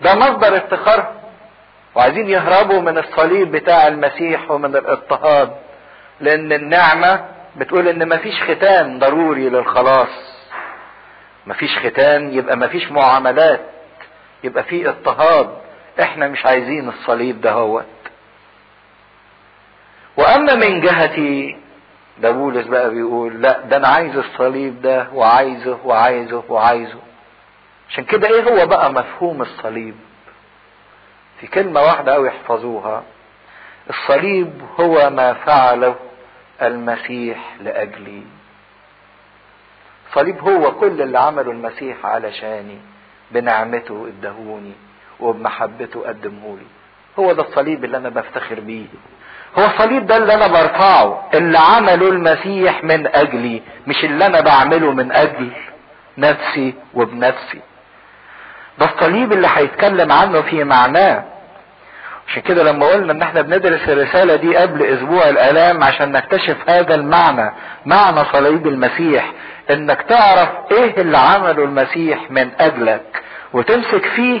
ده 0.00 0.14
مصدر 0.14 0.56
افتخارهم 0.56 1.13
وعايزين 1.94 2.28
يهربوا 2.28 2.80
من 2.80 2.98
الصليب 2.98 3.52
بتاع 3.52 3.86
المسيح 3.88 4.50
ومن 4.50 4.76
الاضطهاد 4.76 5.52
لأن 6.20 6.52
النعمة 6.52 7.24
بتقول 7.56 7.88
إن 7.88 8.08
مفيش 8.08 8.42
ختان 8.42 8.98
ضروري 8.98 9.48
للخلاص. 9.48 10.34
مفيش 11.46 11.78
ختان 11.78 12.32
يبقى 12.34 12.56
مفيش 12.56 12.92
معاملات 12.92 13.60
يبقى 14.44 14.62
في 14.64 14.88
اضطهاد. 14.88 15.50
إحنا 16.00 16.28
مش 16.28 16.46
عايزين 16.46 16.88
الصليب 16.88 17.40
ده 17.40 17.52
هوت. 17.52 17.84
وأما 20.16 20.54
من 20.54 20.80
جهتي 20.80 21.56
ده 22.18 22.30
بولس 22.30 22.66
بقى 22.66 22.90
بيقول 22.90 23.42
لا 23.42 23.60
ده 23.60 23.76
أنا 23.76 23.88
عايز 23.88 24.16
الصليب 24.16 24.82
ده 24.82 25.06
وعايزه 25.12 25.78
وعايزه 25.84 26.42
وعايزه. 26.48 26.98
عشان 27.90 28.04
كده 28.04 28.28
إيه 28.28 28.42
هو 28.42 28.66
بقى 28.66 28.92
مفهوم 28.92 29.42
الصليب؟ 29.42 29.94
في 31.44 31.50
كلمة 31.50 31.80
واحدة 31.82 32.14
أو 32.14 32.24
يحفظوها. 32.24 33.02
الصليب 33.90 34.62
هو 34.80 35.10
ما 35.10 35.32
فعله 35.32 35.94
المسيح 36.62 37.38
لأجلي. 37.60 38.22
الصليب 40.08 40.40
هو 40.48 40.72
كل 40.72 41.02
اللي 41.02 41.18
عمله 41.18 41.50
المسيح 41.52 42.06
علشاني 42.06 42.78
بنعمته 43.30 44.08
ادهوني 44.08 44.72
وبمحبته 45.20 46.06
قدمهولي. 46.08 46.66
هو 47.18 47.32
ده 47.32 47.42
الصليب 47.42 47.84
اللي 47.84 47.96
أنا 47.96 48.08
بفتخر 48.08 48.60
بيه. 48.60 48.86
هو 49.58 49.64
الصليب 49.64 50.06
ده 50.06 50.16
اللي 50.16 50.34
أنا 50.34 50.46
برفعه 50.46 51.28
اللي 51.34 51.58
عمله 51.58 52.08
المسيح 52.08 52.84
من 52.84 53.06
أجلي 53.06 53.62
مش 53.86 54.04
اللي 54.04 54.26
أنا 54.26 54.40
بعمله 54.40 54.92
من 54.92 55.12
أجل 55.12 55.50
نفسي 56.18 56.74
وبنفسي. 56.94 57.60
ده 58.78 58.86
الصليب 58.94 59.32
اللي 59.32 59.48
هيتكلم 59.54 60.12
عنه 60.12 60.40
في 60.40 60.64
معناه. 60.64 61.24
عشان 62.28 62.42
كده 62.42 62.62
لما 62.62 62.86
قلنا 62.86 63.12
إن 63.12 63.22
إحنا 63.22 63.40
بندرس 63.42 63.88
الرسالة 63.88 64.36
دي 64.36 64.56
قبل 64.56 64.82
أسبوع 64.82 65.28
الألام 65.28 65.82
عشان 65.84 66.12
نكتشف 66.12 66.56
هذا 66.70 66.94
المعنى 66.94 67.50
معنى 67.86 68.24
صليب 68.32 68.66
المسيح 68.66 69.32
إنك 69.70 70.02
تعرف 70.02 70.48
إيه 70.72 71.00
اللي 71.00 71.18
عمله 71.18 71.64
المسيح 71.64 72.30
من 72.30 72.50
أجلك 72.60 73.22
وتمسك 73.52 74.06
فيه 74.06 74.40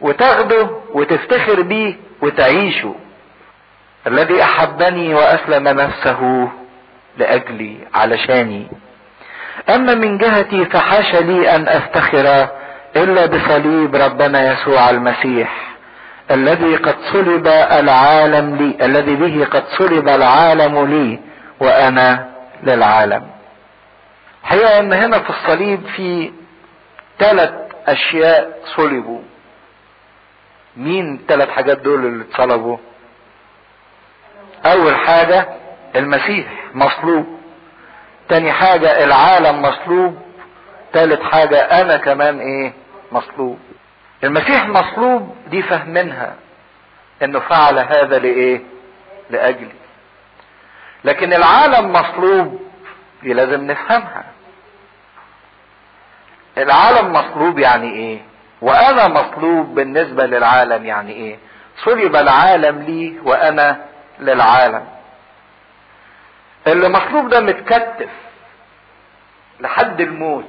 وتاخده 0.00 0.70
وتفتخر 0.94 1.62
بيه 1.62 1.94
وتعيشه. 2.22 2.94
الذي 4.06 4.42
أحبني 4.42 5.14
وأسلم 5.14 5.68
نفسه 5.68 6.48
لأجلي 7.18 7.76
علشاني. 7.94 8.66
أما 9.68 9.94
من 9.94 10.18
جهتي 10.18 10.64
فحاش 10.64 11.14
لي 11.14 11.56
أن 11.56 11.68
أفتخر 11.68 12.48
إلا 12.96 13.26
بصليب 13.26 13.96
ربنا 13.96 14.52
يسوع 14.52 14.90
المسيح. 14.90 15.69
الذي 16.30 16.76
قد 16.76 16.96
صلب 17.12 17.46
العالم 17.48 18.56
لي 18.56 18.86
الذي 18.86 19.14
به 19.16 19.44
قد 19.44 19.64
صلب 19.78 20.08
العالم 20.08 20.86
لي 20.86 21.18
وأنا 21.60 22.30
للعالم. 22.62 23.30
الحقيقة 24.42 24.80
إن 24.80 24.92
هنا 24.92 25.18
في 25.18 25.30
الصليب 25.30 25.86
في 25.96 26.32
ثلاث 27.18 27.52
أشياء 27.86 28.58
صلبوا. 28.76 29.20
مين 30.76 31.14
الثلاث 31.14 31.48
حاجات 31.48 31.78
دول 31.78 32.06
اللي 32.06 32.24
اتصلبوا؟ 32.24 32.76
أول 34.66 34.96
حاجة 34.96 35.48
المسيح 35.96 36.46
مصلوب. 36.74 37.40
تاني 38.28 38.52
حاجة 38.52 39.04
العالم 39.04 39.62
مصلوب. 39.62 40.18
تالت 40.92 41.22
حاجة 41.22 41.58
أنا 41.58 41.96
كمان 41.96 42.40
إيه؟ 42.40 42.72
مصلوب. 43.12 43.58
المسيح 44.24 44.66
مصلوب 44.66 45.36
دي 45.46 45.62
فهمنها 45.62 46.34
إنه 47.22 47.38
فعل 47.40 47.78
هذا 47.78 48.18
لإيه؟ 48.18 48.60
لأجلي. 49.30 49.72
لكن 51.04 51.32
العالم 51.32 51.92
مصلوب 51.92 52.60
دي 53.22 53.32
لازم 53.32 53.66
نفهمها. 53.66 54.24
العالم 56.58 57.12
مصلوب 57.12 57.58
يعني 57.58 57.92
إيه؟ 57.92 58.20
وأنا 58.62 59.08
مصلوب 59.08 59.74
بالنسبة 59.74 60.26
للعالم 60.26 60.86
يعني 60.86 61.12
إيه؟ 61.12 61.38
صلب 61.84 62.16
العالم 62.16 62.78
لي 62.82 63.18
وأنا 63.24 63.84
للعالم. 64.18 64.84
اللي 66.66 66.88
مصلوب 66.88 67.28
ده 67.28 67.40
متكتف 67.40 68.08
لحد 69.60 70.00
الموت. 70.00 70.44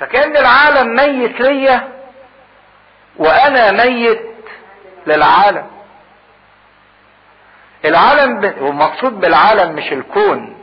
فكأن 0.00 0.36
العالم 0.36 0.94
ميت 0.96 1.40
ليا 1.40 1.88
وأنا 3.16 3.72
ميت 3.84 4.20
للعالم. 5.06 5.66
العالم 7.84 8.40
ب... 8.40 8.54
ومقصود 8.60 9.20
بالعالم 9.20 9.74
مش 9.74 9.92
الكون. 9.92 10.56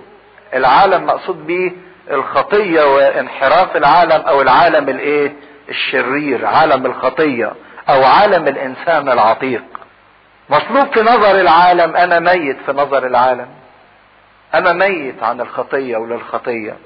العالم 0.53 1.05
مقصود 1.05 1.47
بيه 1.47 1.71
الخطية 2.11 2.83
وانحراف 2.95 3.75
العالم 3.77 4.21
أو 4.27 4.41
العالم 4.41 4.89
الإيه؟ 4.89 5.33
الشرير 5.69 6.45
عالم 6.45 6.85
الخطية 6.85 7.51
أو 7.89 8.03
عالم 8.03 8.47
الإنسان 8.47 9.09
العتيق. 9.09 9.63
مطلوب 10.49 10.93
في 10.93 11.01
نظر 11.01 11.39
العالم 11.39 11.95
أنا 11.95 12.19
ميت 12.19 12.57
في 12.65 12.71
نظر 12.71 13.05
العالم. 13.07 13.47
أنا 14.53 14.73
ميت 14.73 15.23
عن 15.23 15.41
الخطية 15.41 15.97
وللخطية. 15.97 16.77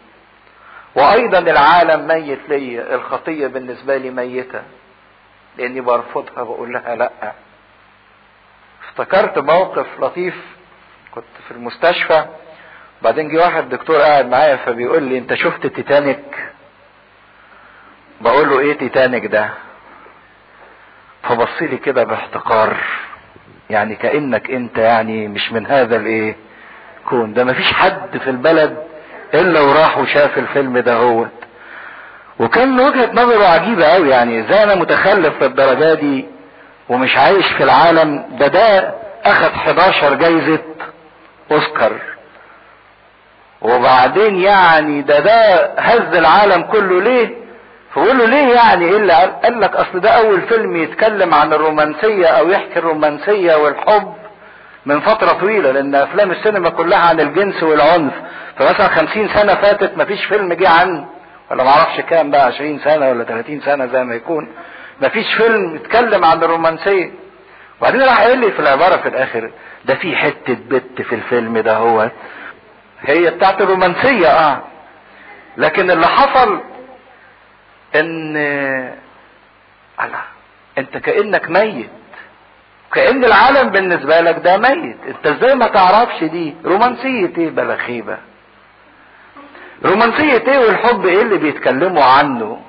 وأيضا 0.95 1.39
العالم 1.39 2.07
ميت 2.07 2.39
لي 2.49 2.95
الخطية 2.95 3.47
بالنسبة 3.47 3.97
لي 3.97 4.09
ميتة. 4.09 4.61
لأني 5.57 5.81
برفضها 5.81 6.43
بقول 6.43 6.73
لها 6.73 6.95
لأ. 6.95 7.33
افتكرت 8.89 9.39
موقف 9.39 9.87
لطيف 9.99 10.35
كنت 11.11 11.23
في 11.47 11.51
المستشفى. 11.51 12.25
بعدين 13.01 13.29
جه 13.29 13.37
واحد 13.37 13.69
دكتور 13.69 13.95
قاعد 14.01 14.29
معايا 14.29 14.55
فبيقول 14.55 15.03
لي 15.03 15.17
أنت 15.17 15.33
شفت 15.33 15.67
تيتانيك؟ 15.67 16.49
بقول 18.21 18.49
له 18.49 18.59
إيه 18.59 18.73
تيتانيك 18.77 19.25
ده؟ 19.25 19.49
فبص 21.23 21.61
لي 21.61 21.77
كده 21.77 22.03
باحتقار. 22.03 22.77
يعني 23.69 23.95
كأنك 23.95 24.51
أنت 24.51 24.77
يعني 24.77 25.27
مش 25.27 25.51
من 25.51 25.67
هذا 25.67 25.95
الإيه؟ 25.95 26.35
كون. 27.05 27.33
ده 27.33 27.43
مفيش 27.43 27.73
حد 27.73 28.17
في 28.17 28.29
البلد 28.29 28.88
إلا 29.33 29.59
وراح 29.61 29.97
وشاف 29.97 30.37
الفيلم 30.37 30.77
ده 30.77 30.93
هو. 30.93 31.25
وكان 32.39 32.79
وجهة 32.79 33.09
نظره 33.13 33.45
عجيبة 33.45 33.85
قوي 33.85 34.09
يعني 34.09 34.39
إزاي 34.39 34.63
أنا 34.63 34.75
متخلف 34.75 35.37
في 35.37 35.45
الدرجة 35.45 35.93
دي 35.93 36.25
ومش 36.89 37.17
عايش 37.17 37.47
في 37.47 37.63
العالم 37.63 38.25
ده 38.39 38.47
ده 38.47 38.93
اخد 39.25 39.51
11 39.51 40.13
جايزة 40.13 40.59
أوسكار. 41.51 41.91
وبعدين 43.61 44.35
يعني 44.41 45.01
ده 45.01 45.19
ده 45.19 45.69
هز 45.79 46.15
العالم 46.15 46.61
كله 46.63 47.01
ليه؟ 47.01 47.29
فقول 47.93 48.17
له 48.17 48.25
ليه 48.25 48.53
يعني؟ 48.55 48.85
إيه 48.85 48.97
اللي 48.97 49.13
قال 49.43 49.61
لك 49.61 49.75
أصل 49.75 49.99
ده 49.99 50.09
أول 50.09 50.41
فيلم 50.41 50.75
يتكلم 50.75 51.33
عن 51.33 51.53
الرومانسية 51.53 52.25
أو 52.27 52.49
يحكي 52.49 52.79
الرومانسية 52.79 53.55
والحب. 53.55 54.13
من 54.89 54.99
فترة 54.99 55.31
طويلة 55.33 55.71
لأن 55.71 55.95
أفلام 55.95 56.31
السينما 56.31 56.69
كلها 56.69 56.99
عن 56.99 57.19
الجنس 57.19 57.63
والعنف. 57.63 58.13
فمثلا 58.57 58.87
خمسين 58.87 59.27
سنة 59.33 59.55
فاتت 59.55 59.97
مفيش 59.97 60.25
فيلم 60.25 60.53
جه 60.53 60.69
عن 60.69 61.05
ولا 61.51 61.63
معرفش 61.63 61.99
كام 62.01 62.31
بقى 62.31 62.45
عشرين 62.45 62.79
سنة 62.79 63.09
ولا 63.09 63.23
تلاتين 63.23 63.61
سنة 63.61 63.85
زي 63.85 64.03
ما 64.03 64.15
يكون. 64.15 64.53
مفيش 65.01 65.33
فيلم 65.33 65.75
يتكلم 65.75 66.25
عن 66.25 66.43
الرومانسية. 66.43 67.11
وبعدين 67.79 68.01
راح 68.01 68.21
قال 68.21 68.39
لي 68.39 68.51
في 68.51 68.59
العبارة 68.59 68.97
في 68.97 69.07
الآخر 69.09 69.51
ده 69.85 69.95
في 69.95 70.15
حتة 70.15 70.57
بت 70.69 71.01
في 71.01 71.15
الفيلم 71.15 71.57
ده 71.57 71.75
هو 71.77 72.09
هي 73.01 73.29
بتاعت 73.31 73.61
الرومانسية 73.61 74.27
آه. 74.27 74.59
لكن 75.57 75.91
اللي 75.91 76.07
حصل 76.07 76.59
إن 77.95 78.37
الله 80.03 80.21
أنت 80.77 80.97
كأنك 80.97 81.49
ميت. 81.49 81.89
كأن 82.93 83.25
العالم 83.25 83.69
بالنسبة 83.69 84.19
لك 84.21 84.35
ده 84.39 84.57
ميت. 84.57 84.97
انت 85.07 85.27
إزاي 85.27 85.55
ما 85.55 85.67
تعرفش 85.67 86.23
دي؟ 86.23 86.55
رومانسية 86.65 87.31
إيه 87.37 87.49
بلا 87.49 87.75
خيبة؟ 87.75 88.17
رومانسية 89.85 90.51
إيه 90.51 90.57
والحب 90.59 91.05
إيه 91.05 91.21
اللي 91.21 91.37
بيتكلموا 91.37 92.03
عنه؟ 92.03 92.61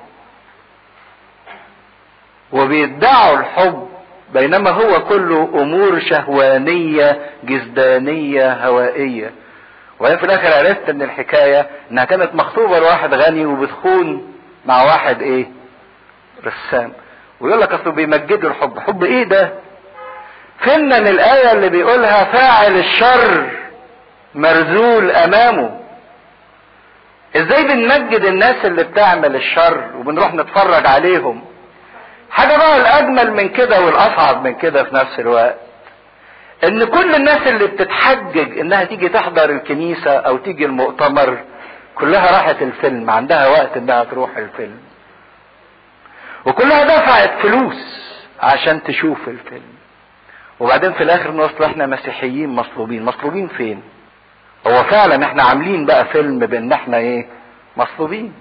وبيدعوا 2.51 3.37
الحب 3.37 3.87
بينما 4.33 4.69
هو 4.69 4.99
كله 5.05 5.49
أمور 5.61 5.99
شهوانية 5.99 7.19
جسدانية 7.43 8.53
هوائية. 8.67 9.31
وبعدين 9.99 10.17
في 10.17 10.23
الآخر 10.25 10.53
عرفت 10.67 10.89
إن 10.89 11.01
الحكاية 11.01 11.69
إنها 11.91 12.05
كانت 12.05 12.35
مخطوبة 12.35 12.79
لواحد 12.79 13.13
غني 13.13 13.45
وبتخون 13.45 14.33
مع 14.65 14.83
واحد 14.83 15.21
إيه؟ 15.21 15.45
رسام. 16.45 16.93
ويقول 17.39 17.61
لك 17.61 17.71
اصله 17.73 17.91
بيمجدوا 17.91 18.49
الحب. 18.49 18.79
حب 18.79 19.03
إيه 19.03 19.23
ده؟ 19.23 19.53
فين 20.63 20.93
الآية 20.93 21.51
اللي 21.51 21.69
بيقولها 21.69 22.23
فاعل 22.23 22.77
الشر 22.77 23.49
مرذول 24.35 25.11
أمامه. 25.11 25.79
إزاي 27.35 27.63
بنمجد 27.63 28.25
الناس 28.25 28.65
اللي 28.65 28.83
بتعمل 28.83 29.35
الشر 29.35 29.91
وبنروح 29.95 30.33
نتفرج 30.33 30.85
عليهم؟ 30.87 31.45
حاجة 32.31 32.57
بقى 32.57 32.77
الأجمل 32.77 33.31
من 33.33 33.49
كده 33.49 33.81
والأصعب 33.81 34.43
من 34.43 34.55
كده 34.55 34.83
في 34.83 34.95
نفس 34.95 35.19
الوقت 35.19 35.55
إن 36.63 36.83
كل 36.85 37.15
الناس 37.15 37.47
اللي 37.47 37.67
بتتحجج 37.67 38.59
إنها 38.59 38.83
تيجي 38.83 39.09
تحضر 39.09 39.49
الكنيسة 39.49 40.11
أو 40.11 40.37
تيجي 40.37 40.65
المؤتمر 40.65 41.37
كلها 41.95 42.31
راحت 42.31 42.61
الفيلم 42.61 43.09
عندها 43.09 43.47
وقت 43.47 43.77
إنها 43.77 44.03
تروح 44.03 44.37
الفيلم. 44.37 44.77
وكلها 46.45 46.83
دفعت 46.83 47.31
فلوس 47.41 48.11
عشان 48.41 48.83
تشوف 48.83 49.27
الفيلم. 49.27 49.80
وبعدين 50.61 50.93
في 50.93 51.03
الآخر 51.03 51.31
نوصل 51.31 51.63
إحنا 51.63 51.85
مسيحيين 51.85 52.49
مصلوبين. 52.49 53.05
مصلوبين 53.05 53.47
فين؟ 53.47 53.81
هو 54.67 54.83
فعلا 54.83 55.25
إحنا 55.25 55.43
عاملين 55.43 55.85
بقى 55.85 56.05
فيلم 56.05 56.39
بإن 56.39 56.71
إحنا 56.71 56.97
إيه؟ 56.97 57.27
مصلوبين. 57.77 58.33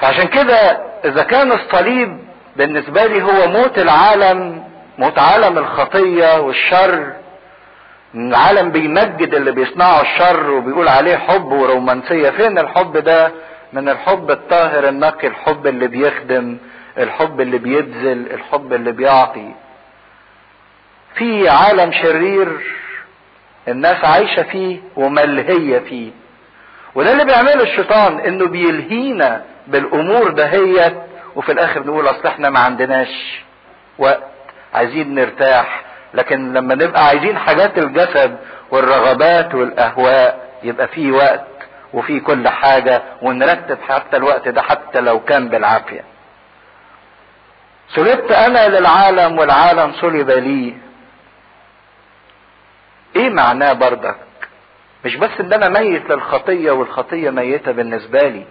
فعشان 0.00 0.28
كده 0.28 0.56
إذا 1.04 1.22
كان 1.22 1.52
الصليب 1.52 2.18
بالنسبة 2.56 3.06
لي 3.06 3.22
هو 3.22 3.48
موت 3.48 3.78
العالم 3.78 4.64
موت 4.98 5.18
عالم 5.18 5.58
الخطية 5.58 6.40
والشر 6.40 7.12
العالم 8.14 8.70
بيمجد 8.70 9.34
اللي 9.34 9.52
بيصنعوا 9.52 10.02
الشر 10.02 10.50
وبيقول 10.50 10.88
عليه 10.88 11.16
حب 11.16 11.52
ورومانسية. 11.52 12.30
فين 12.30 12.58
الحب 12.58 12.96
ده؟ 12.96 13.32
من 13.72 13.88
الحب 13.88 14.30
الطاهر 14.30 14.88
النقي 14.88 15.26
الحب 15.28 15.66
اللي 15.66 15.86
بيخدم 15.88 16.58
الحب 16.98 17.40
اللي 17.40 17.58
بيبذل 17.58 18.32
الحب 18.32 18.72
اللي 18.72 18.92
بيعطي. 18.92 19.54
في 21.14 21.48
عالم 21.48 21.92
شرير 21.92 22.48
الناس 23.68 24.04
عايشة 24.04 24.42
فيه 24.42 24.78
وملهية 24.96 25.78
فيه. 25.78 26.10
وده 26.94 27.12
اللي 27.12 27.24
بيعمله 27.24 27.62
الشيطان 27.62 28.20
إنه 28.20 28.46
بيلهينا 28.46 29.44
بالأمور 29.66 30.30
دهيت 30.30 30.94
وفي 31.36 31.52
الآخر 31.52 31.86
نقول 31.86 32.06
أصل 32.06 32.26
إحنا 32.28 32.50
ما 32.50 32.58
عندناش 32.60 33.42
وقت 33.98 34.22
عايزين 34.74 35.14
نرتاح. 35.14 35.82
لكن 36.14 36.52
لما 36.52 36.74
نبقى 36.74 37.06
عايزين 37.06 37.38
حاجات 37.38 37.78
الجسد 37.78 38.36
والرغبات 38.70 39.54
والأهواء 39.54 40.48
يبقى 40.62 40.88
في 40.88 41.10
وقت 41.12 41.44
وفي 41.92 42.20
كل 42.20 42.48
حاجة 42.48 43.02
ونرتب 43.22 43.78
حتى 43.88 44.16
الوقت 44.16 44.48
ده 44.48 44.62
حتى 44.62 45.00
لو 45.00 45.20
كان 45.20 45.48
بالعافية. 45.48 46.04
صلبت 47.88 48.32
أنا 48.32 48.68
للعالم 48.68 49.38
والعالم 49.38 49.92
صلب 49.92 50.30
لي. 50.30 50.74
إيه 53.16 53.30
معناه 53.30 53.72
بردك 53.72 54.16
مش 55.04 55.16
بس 55.16 55.30
إن 55.40 55.52
أنا 55.52 55.68
ميت 55.68 56.10
للخطية 56.10 56.70
والخطية 56.70 57.30
ميتة 57.30 57.72
بالنسبة 57.72 58.22
لي 58.22 58.44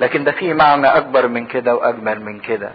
لكن 0.00 0.24
ده 0.24 0.32
فيه 0.32 0.54
معنى 0.54 0.86
أكبر 0.86 1.28
من 1.28 1.46
كده 1.46 1.74
وأجمل 1.74 2.20
من 2.20 2.40
كده. 2.40 2.70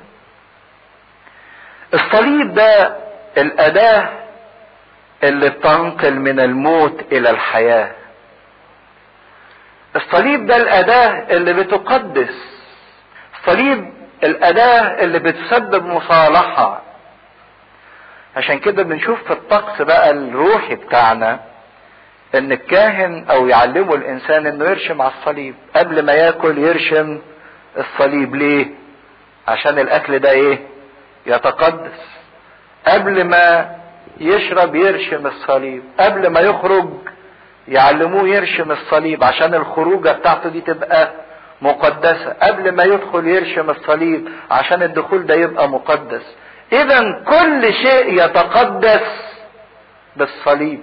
الصليب 1.94 2.54
ده 2.54 2.96
الأداة 3.38 4.10
اللي 5.24 5.50
بتنقل 5.50 6.16
من 6.20 6.40
الموت 6.40 7.02
إلى 7.12 7.30
الحياة. 7.30 7.92
الصليب 9.96 10.46
ده 10.46 10.56
الأداة 10.58 11.28
اللي 11.38 11.54
بتقدس. 11.54 12.36
الصليب 13.40 13.94
الأداة 14.24 15.04
اللي 15.04 15.20
بتسبب 15.20 15.86
مصالحة. 15.86 16.82
عشان 18.36 18.60
كده 18.60 18.84
بنشوف 18.84 19.24
في 19.24 19.34
الطقس 19.34 19.82
بقى 19.82 20.12
الروحي 20.12 20.76
بتاعنا 20.76 21.40
إن 22.36 22.52
الكاهن 22.52 23.26
أو 23.32 23.48
يعلموا 23.48 23.96
الإنسان 23.96 24.48
إنه 24.48 24.66
يرشم 24.66 25.02
على 25.02 25.12
الصليب. 25.20 25.56
قبل 25.76 26.06
ما 26.06 26.14
يأكل 26.14 26.58
يرشم 26.58 27.20
الصليب. 27.78 28.36
ليه؟ 28.36 28.68
عشان 29.48 29.80
الأكل 29.80 30.20
ده 30.20 30.32
إيه؟ 30.32 30.60
يتقدس. 31.26 32.02
قبل 32.88 33.24
ما 33.24 33.76
يشرب 34.20 34.76
يرشم 34.76 35.28
الصليب. 35.28 35.84
قبل 36.00 36.28
ما 36.28 36.40
يخرج 36.40 36.90
يعلموه 37.68 38.28
يرشم 38.28 38.72
الصليب. 38.72 39.24
عشان 39.24 39.54
الخروجة 39.56 40.10
بتاعته 40.12 40.50
دي 40.50 40.62
تبقى 40.62 41.12
مقدسة. 41.62 42.34
قبل 42.42 42.72
ما 42.72 42.84
يدخل 42.84 43.28
يرشم 43.28 43.70
الصليب. 43.70 44.30
عشان 44.52 44.84
الدخول 44.84 45.26
ده 45.26 45.36
يبقى 45.36 45.70
مقدس. 45.70 46.36
اذا 46.74 47.24
كل 47.28 47.74
شيء 47.74 48.24
يتقدس 48.24 49.08
بالصليب. 50.16 50.82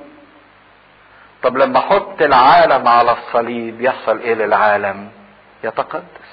طب 1.42 1.57
لما 1.57 1.79
أحط 1.79 2.22
العالم 2.22 2.88
على 2.88 3.12
الصليب 3.12 3.81
يحصل 3.81 4.20
إيه 4.20 4.35
للعالم؟ 4.35 5.09
يتقدس. 5.64 6.31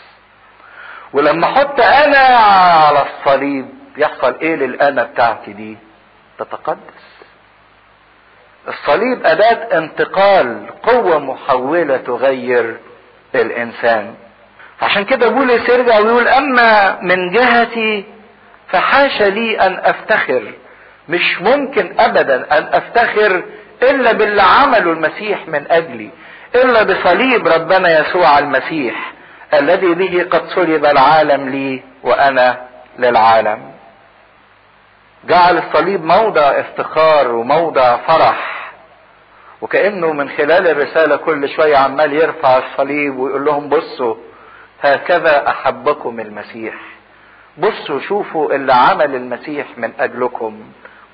ولما 1.13 1.45
أحط 1.45 1.79
أنا 1.79 2.17
على 2.37 3.05
الصليب 3.09 3.69
يحصل 3.97 4.35
إيه 4.41 4.55
للأنا 4.55 5.03
بتاعتي 5.03 5.53
دي؟ 5.53 5.77
تتقدس. 6.39 7.03
الصليب 8.67 9.25
أداة 9.25 9.77
انتقال 9.77 10.67
قوة 10.83 11.19
محولة 11.19 11.97
تغير 11.97 12.77
الإنسان. 13.35 14.15
عشان 14.81 15.05
كده 15.05 15.27
بولس 15.29 15.69
يرجع 15.69 15.99
ويقول 15.99 16.27
أما 16.27 16.99
من 17.01 17.31
جهتي 17.31 18.05
فحاشا 18.73 19.23
لي 19.23 19.59
أن 19.59 19.79
أفتخر. 19.83 20.53
مش 21.09 21.41
ممكن 21.41 21.95
ابدا 21.99 22.57
أن 22.57 22.69
أفتخر 22.73 23.43
إلا 23.83 24.11
باللي 24.11 24.41
عمله 24.41 24.91
المسيح 24.91 25.47
من 25.47 25.65
أجلي 25.71 26.09
إلا 26.55 26.83
بصليب 26.83 27.47
ربنا 27.47 27.99
يسوع 27.99 28.39
المسيح 28.39 29.13
الذي 29.53 29.93
به 29.93 30.25
قد 30.31 30.47
صلب 30.49 30.85
العالم 30.85 31.49
لي 31.49 31.83
وأنا 32.03 32.61
للعالم. 32.99 33.71
جعل 35.25 35.57
الصليب 35.57 36.03
موضع 36.05 36.41
افتخار 36.41 37.31
وموضع 37.31 37.97
فرح 37.97 38.71
وكأنه 39.61 40.13
من 40.13 40.29
خلال 40.29 40.67
الرسالة 40.67 41.15
كل 41.15 41.49
شوية 41.49 41.77
عمال 41.77 42.13
يرفع 42.13 42.57
الصليب 42.57 43.17
ويقول 43.19 43.45
لهم 43.45 43.69
بصوا 43.69 44.15
هكذا 44.81 45.47
أحبكم 45.49 46.19
المسيح. 46.19 46.73
بصوا 47.57 47.99
شوفوا 47.99 48.53
اللي 48.55 48.73
عمل 48.73 49.15
المسيح 49.15 49.67
من 49.77 49.93
أجلكم. 49.99 50.63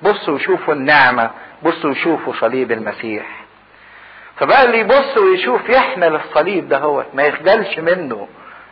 بصوا 0.02 0.38
شوفوا 0.38 0.74
النعمة. 0.74 1.30
بصوا 1.62 1.94
شوفوا 1.94 2.32
صليب 2.40 2.72
المسيح. 2.72 3.26
فبقى 4.36 4.64
اللي 4.64 4.78
يبص 4.78 5.16
ويشوف 5.18 5.68
يحمل 5.68 6.14
الصليب 6.14 6.68
ده 6.68 6.78
هو 6.78 7.04
ما 7.14 7.22
يخجلش 7.22 7.78
منه 7.78 8.28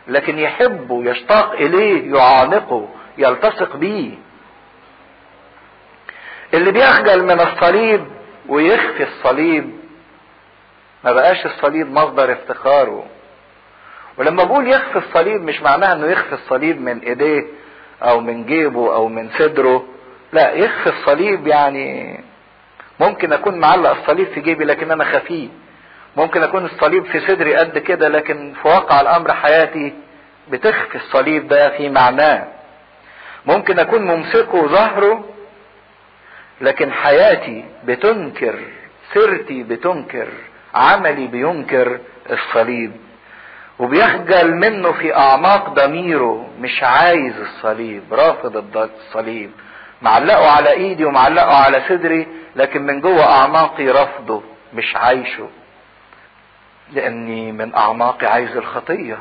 لكن 0.07 0.39
يحبه 0.39 1.03
يشتاق 1.11 1.51
إليه 1.51 2.15
يعانقه 2.15 2.87
يلتصق 3.17 3.75
بيه. 3.75 4.11
اللي 6.53 6.71
بيخجل 6.71 7.23
من 7.23 7.39
الصليب 7.41 8.05
ويخفي 8.47 9.03
الصليب 9.03 9.79
ما 11.03 11.13
بقاش 11.13 11.45
الصليب 11.45 11.91
مصدر 11.91 12.31
افتخاره. 12.31 13.05
ولما 14.19 14.43
بقول 14.43 14.67
يخفي 14.67 14.97
الصليب 14.97 15.41
مش 15.41 15.61
معناها 15.61 15.93
إنه 15.93 16.07
يخفي 16.07 16.33
الصليب 16.33 16.81
من 16.81 16.99
إيديه 16.99 17.47
أو 18.03 18.19
من 18.19 18.45
جيبه 18.45 18.95
أو 18.95 19.07
من 19.07 19.29
صدره. 19.39 19.85
لا 20.33 20.51
يخفي 20.51 20.89
الصليب 20.89 21.47
يعني 21.47 22.19
ممكن 22.99 23.33
أكون 23.33 23.59
معلق 23.59 23.89
الصليب 23.89 24.27
في 24.27 24.41
جيبي 24.41 24.63
لكن 24.65 24.91
أنا 24.91 25.03
خفيه. 25.03 25.47
ممكن 26.17 26.43
أكون 26.43 26.65
الصليب 26.65 27.05
في 27.05 27.19
صدري 27.19 27.55
قد 27.55 27.77
كده 27.77 28.07
لكن 28.07 28.53
في 28.61 28.67
واقع 28.67 29.01
الأمر 29.01 29.33
حياتي 29.33 29.93
بتخفي 30.51 30.95
الصليب 30.95 31.47
ده 31.47 31.69
في 31.77 31.89
معناه. 31.89 32.47
ممكن 33.45 33.79
أكون 33.79 34.01
ممسكه 34.05 34.67
ظهره 34.67 35.25
لكن 36.61 36.91
حياتي 36.91 37.65
بتنكر 37.85 38.59
سيرتي 39.13 39.63
بتنكر 39.63 40.27
عملي 40.75 41.27
بينكر 41.27 41.99
الصليب. 42.31 42.91
وبيخجل 43.79 44.55
منه 44.55 44.91
في 44.91 45.15
أعماق 45.15 45.69
ضميره 45.69 46.47
مش 46.59 46.83
عايز 46.83 47.33
الصليب 47.39 48.03
رافض 48.13 48.77
الصليب. 48.77 49.51
معلقه 50.01 50.51
على 50.51 50.71
إيدي 50.71 51.05
ومعلقه 51.05 51.55
على 51.55 51.81
صدري 51.89 52.27
لكن 52.55 52.81
من 52.81 53.01
جوه 53.01 53.23
أعماقي 53.23 53.87
رفضه 53.87 54.43
مش 54.73 54.95
عايشه. 54.95 55.47
لأني 56.93 57.51
من 57.51 57.75
أعماقي 57.75 58.27
عايز 58.27 58.57
الخطية. 58.57 59.17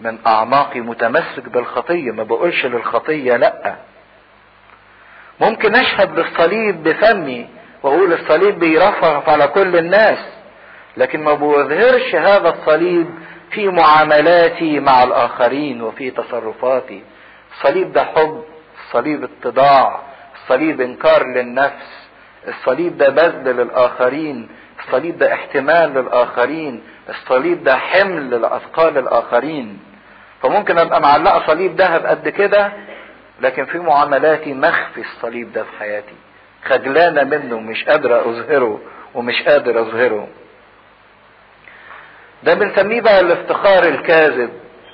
من 0.00 0.18
أعماقي 0.26 0.80
متمسك 0.80 1.48
بالخطية 1.48 2.10
ما 2.12 2.22
بقولش 2.22 2.66
للخطية 2.66 3.36
لأ. 3.36 3.76
ممكن 5.40 5.74
أشهد 5.74 6.18
للصليب 6.18 6.82
بفمي 6.82 7.48
وأقول 7.82 8.12
الصليب 8.12 8.58
بيرفرف 8.58 9.28
على 9.28 9.46
كل 9.48 9.76
الناس 9.76 10.18
لكن 10.96 11.24
ما 11.24 11.34
بظهرش 11.34 12.14
هذا 12.14 12.48
الصليب 12.48 13.10
في 13.50 13.68
معاملاتي 13.68 14.80
مع 14.80 15.02
الآخرين 15.02 15.82
وفي 15.82 16.10
تصرفاتي. 16.10 17.02
الصليب 17.52 17.92
ده 17.92 18.04
حب 18.04 18.44
الصليب 18.86 19.24
اتضاع 19.24 20.00
الصليب 20.34 20.80
إنكار 20.80 21.26
للنفس 21.26 22.08
الصليب 22.48 22.98
ده 22.98 23.08
بذل 23.08 23.56
للآخرين 23.56 24.48
الصليب 24.86 25.18
ده 25.18 25.32
احتمال 25.34 25.94
للآخرين 25.94 26.82
الصليب 27.08 27.64
ده 27.64 27.76
حمل 27.76 28.30
لاثقال 28.30 28.98
الآخرين. 28.98 29.78
فممكن 30.42 30.78
أبقى 30.78 31.00
معلقة 31.00 31.46
صليب 31.46 31.76
ذهب 31.80 32.06
قد 32.06 32.28
كده 32.28 32.72
لكن 33.40 33.64
في 33.64 33.78
معاملاتي 33.78 34.54
مخفي 34.54 35.00
الصليب 35.00 35.52
ده 35.52 35.62
في 35.64 35.70
حياتي. 35.78 36.14
خجلانة 36.64 37.24
منه 37.24 37.60
مش 37.60 37.84
قادرة 37.84 38.20
أظهره 38.30 38.80
ومش 39.14 39.42
قادر 39.42 39.80
أظهره. 39.80 40.28
ده 42.42 42.54
بنسميه 42.54 43.00
بقى 43.00 43.20
الافتخار 43.20 43.82
الكاذب 43.84 44.50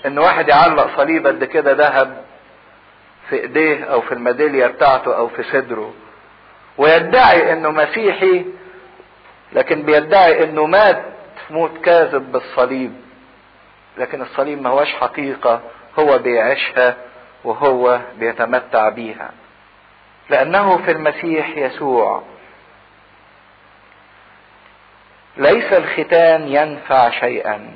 إن 0.07 0.19
واحد 0.19 0.49
يعلق 0.49 0.97
صليب 0.97 1.27
قد 1.27 1.45
كده 1.45 1.73
ذهب 1.73 2.25
في 3.29 3.37
إيديه 3.41 3.85
أو 3.85 4.01
في 4.01 4.13
الميدالية 4.13 4.67
بتاعته 4.67 5.17
أو 5.17 5.29
في 5.29 5.43
صدره. 5.43 5.95
ويدعي 6.79 7.53
إنه 7.53 7.71
مسيحي 7.71 8.45
لكن 9.53 9.83
بيدعي 9.83 10.45
إنه 10.45 10.67
مات 10.67 11.03
موت 11.51 11.71
كاذب 11.85 12.33
بالصليب. 12.33 12.93
لكن 13.99 14.23
الصليب 14.23 14.63
ما 14.63 14.71
هوش 14.71 14.93
حقيقة 14.93 15.61
هو 15.99 16.19
بيعيشها 16.19 16.97
وهو 17.45 18.01
بيتمتع 18.19 18.89
بيها. 18.89 19.31
لأنه 20.31 20.77
في 20.77 20.91
المسيح 20.91 21.57
يسوع. 21.57 22.23
ليس 25.37 25.73
الختان 25.73 26.49
ينفع 26.49 27.11
شيئا 27.11 27.71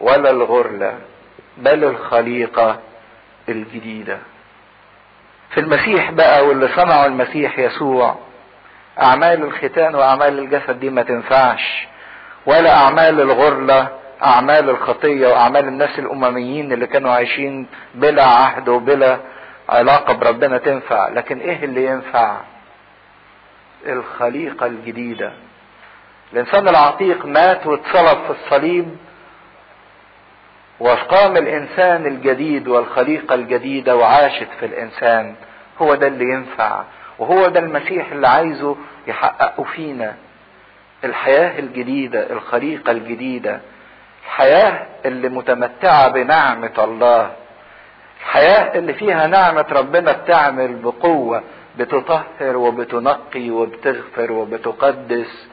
ولا 0.00 0.30
الغرلة 0.30 0.98
بل 1.56 1.84
الخليقة 1.84 2.78
الجديدة. 3.48 4.18
في 5.50 5.60
المسيح 5.60 6.10
بقى 6.10 6.46
واللي 6.46 6.68
صنعه 6.68 7.06
المسيح 7.06 7.58
يسوع 7.58 8.16
أعمال 9.02 9.42
الختان 9.44 9.94
وأعمال 9.94 10.38
الجسد 10.38 10.80
دي 10.80 10.90
ما 10.90 11.02
تنفعش. 11.02 11.86
ولا 12.46 12.74
أعمال 12.76 13.20
الغرلة 13.20 13.88
أعمال 14.24 14.70
الخطية 14.70 15.28
وأعمال 15.28 15.68
الناس 15.68 15.98
الأمميين 15.98 16.72
اللي 16.72 16.86
كانوا 16.86 17.12
عايشين 17.12 17.66
بلا 17.94 18.24
عهد 18.24 18.68
وبلا 18.68 19.18
علاقة 19.68 20.12
بربنا 20.14 20.58
تنفع. 20.58 21.08
لكن 21.08 21.38
إيه 21.38 21.64
اللي 21.64 21.86
ينفع؟ 21.86 22.36
الخليقة 23.86 24.66
الجديدة. 24.66 25.32
الإنسان 26.32 26.68
العتيق 26.68 27.26
مات 27.26 27.66
واتصلب 27.66 28.18
في 28.26 28.30
الصليب 28.30 28.96
وقام 30.80 31.36
الإنسان 31.36 32.06
الجديد 32.06 32.68
والخليقة 32.68 33.34
الجديدة 33.34 33.96
وعاشت 33.96 34.48
في 34.60 34.66
الإنسان. 34.66 35.34
هو 35.82 35.94
ده 35.94 36.06
اللي 36.06 36.24
ينفع 36.24 36.82
وهو 37.18 37.46
ده 37.46 37.60
المسيح 37.60 38.12
اللي 38.12 38.28
عايزه 38.28 38.76
يحققه 39.06 39.64
فينا. 39.64 40.14
الحياة 41.04 41.58
الجديدة 41.58 42.32
الخليقة 42.32 42.90
الجديدة 42.92 43.60
الحياة 44.24 44.86
اللي 45.04 45.28
متمتعة 45.28 46.08
بنعمة 46.08 46.72
الله 46.78 47.30
الحياة 48.20 48.78
اللي 48.78 48.94
فيها 48.94 49.26
نعمة 49.26 49.64
ربنا 49.72 50.12
بتعمل 50.12 50.74
بقوة 50.74 51.42
بتطهر 51.78 52.56
وبتنقي 52.56 53.50
وبتغفر 53.50 54.32
وبتقدس. 54.32 55.46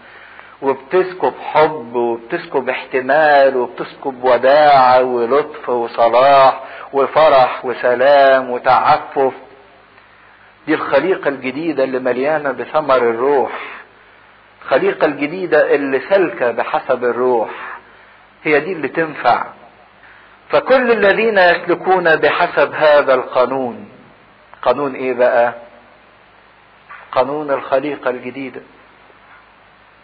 وبتسكب 0.62 1.34
حب 1.44 1.96
وبتسكب 1.96 2.70
احتمال 2.70 3.58
وبتسكب 3.58 4.24
وداعة 4.24 5.04
ولطف 5.04 5.70
وصلاح 5.70 6.64
وفرح 6.94 7.66
وسلام 7.66 8.50
وتعفف. 8.50 9.34
دي 10.68 10.74
الخليقة 10.74 11.28
الجديدة 11.28 11.84
اللي 11.84 12.00
مليانة 12.00 12.52
بثمر 12.52 12.98
الروح. 12.98 13.52
الخليقة 14.62 15.06
الجديدة 15.06 15.76
اللي 15.76 16.00
سالكة 16.10 16.52
بحسب 16.52 17.04
الروح. 17.04 17.50
هي 18.44 18.60
دي 18.60 18.74
اللي 18.74 18.88
تنفع. 18.88 19.46
فكل 20.50 20.92
الذين 20.92 21.38
يسلكون 21.38 22.16
بحسب 22.16 22.74
هذا 22.74 23.14
القانون. 23.14 23.90
قانون 24.62 24.96
إيه 24.96 25.14
بقى؟ 25.14 25.54
قانون 27.12 27.52
الخليقة 27.52 28.10
الجديدة. 28.10 28.62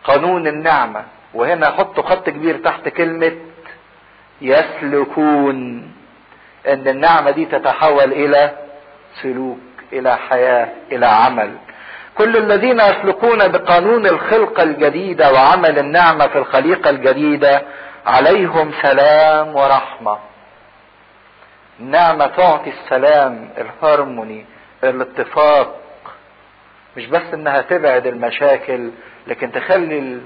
قانون 0.07 0.47
النعمة. 0.47 1.03
وهنا 1.33 1.71
حطوا 1.71 2.03
خط 2.03 2.29
كبير 2.29 2.57
تحت 2.57 2.89
كلمة 2.89 3.31
يسلكون 4.41 5.57
إن 6.67 6.87
النعمة 6.87 7.31
دي 7.31 7.45
تتحول 7.45 8.13
إلى 8.13 8.51
سلوك 9.21 9.59
إلى 9.93 10.17
حياة 10.17 10.67
إلى 10.91 11.05
عمل. 11.05 11.55
كل 12.17 12.37
الذين 12.37 12.79
يسلكون 12.79 13.47
بقانون 13.47 14.05
الخلقة 14.07 14.63
الجديدة 14.63 15.33
وعمل 15.33 15.79
النعمة 15.79 16.27
في 16.27 16.37
الخليقة 16.37 16.89
الجديدة 16.89 17.61
عليهم 18.05 18.71
سلام 18.81 19.55
ورحمة. 19.55 20.17
النعمة 21.79 22.27
تعطي 22.27 22.69
السلام 22.69 23.49
الهارموني 23.57 24.45
الاتفاق. 24.83 25.81
مش 26.97 27.05
بس 27.05 27.33
إنها 27.33 27.61
تبعد 27.61 28.07
المشاكل 28.07 28.91
لكن 29.27 29.51
تخلي 29.51 30.21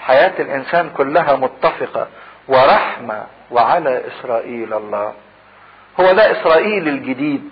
حياة 0.00 0.32
الإنسان 0.42 0.90
كلها 0.90 1.36
متفقة 1.36 2.08
ورحمة 2.48 3.26
وعلى 3.50 4.02
إسرائيل 4.06 4.74
الله. 4.74 5.12
هو 6.00 6.12
ده 6.12 6.40
إسرائيل 6.40 6.88
الجديد 6.88 7.48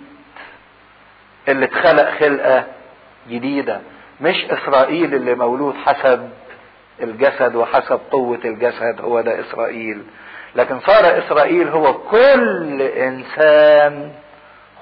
اللي 1.47 1.65
اتخلق 1.65 2.09
خلقة 2.19 2.63
جديدة 3.29 3.81
مش 4.21 4.45
إسرائيل 4.45 5.15
اللي 5.15 5.35
مولود 5.35 5.75
حسب 5.85 6.29
الجسد 7.01 7.55
وحسب 7.55 7.99
قوة 8.11 8.39
الجسد 8.45 9.01
هو 9.01 9.21
ده 9.21 9.39
إسرائيل. 9.39 10.03
لكن 10.55 10.79
صار 10.79 11.17
إسرائيل 11.25 11.67
هو 11.67 11.93
كل 11.93 12.81
إنسان 12.81 14.11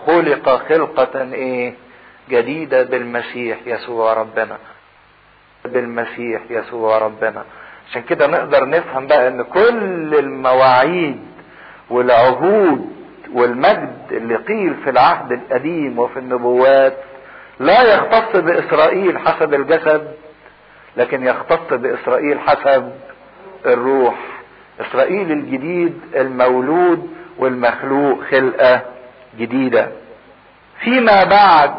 خلق 0.08 0.50
خلقة 0.70 1.22
إيه؟ 1.34 1.74
جديدة 2.30 2.84
بالمسيح 2.84 3.58
يسوع 3.66 4.14
ربنا. 4.14 4.58
بالمسيح 5.74 6.42
يسوع 6.50 6.98
ربنا. 6.98 7.44
عشان 7.90 8.02
كده 8.02 8.28
نقدر 8.28 8.70
نفهم 8.70 9.08
بقى 9.08 9.28
إن 9.28 9.42
كل 9.44 10.16
المواعيد 10.20 11.20
والعهود 11.90 12.90
والمجد 13.34 13.98
اللي 14.12 14.36
قيل 14.36 14.76
في 14.84 14.90
العهد 14.90 15.32
القديم 15.32 16.00
وفي 16.00 16.20
النبوات 16.20 16.98
لا 17.60 17.82
يختص 17.82 18.36
بإسرائيل 18.40 19.20
حسب 19.20 19.54
الجسد 19.54 20.12
لكن 20.98 21.24
يختص 21.24 21.74
بإسرائيل 21.74 22.40
حسب 22.40 22.92
الروح. 23.66 24.16
إسرائيل 24.82 25.32
الجديد 25.32 26.00
المولود 26.16 27.10
والمخلوق 27.38 28.24
خلقة 28.32 28.82
جديدة. 29.40 29.88
فيما 30.80 31.24
بعد 31.24 31.72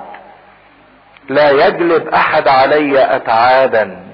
لا 1.31 1.51
يجلب 1.51 2.09
أحد 2.09 2.49
علي 2.49 3.17
اتعابا 3.17 4.07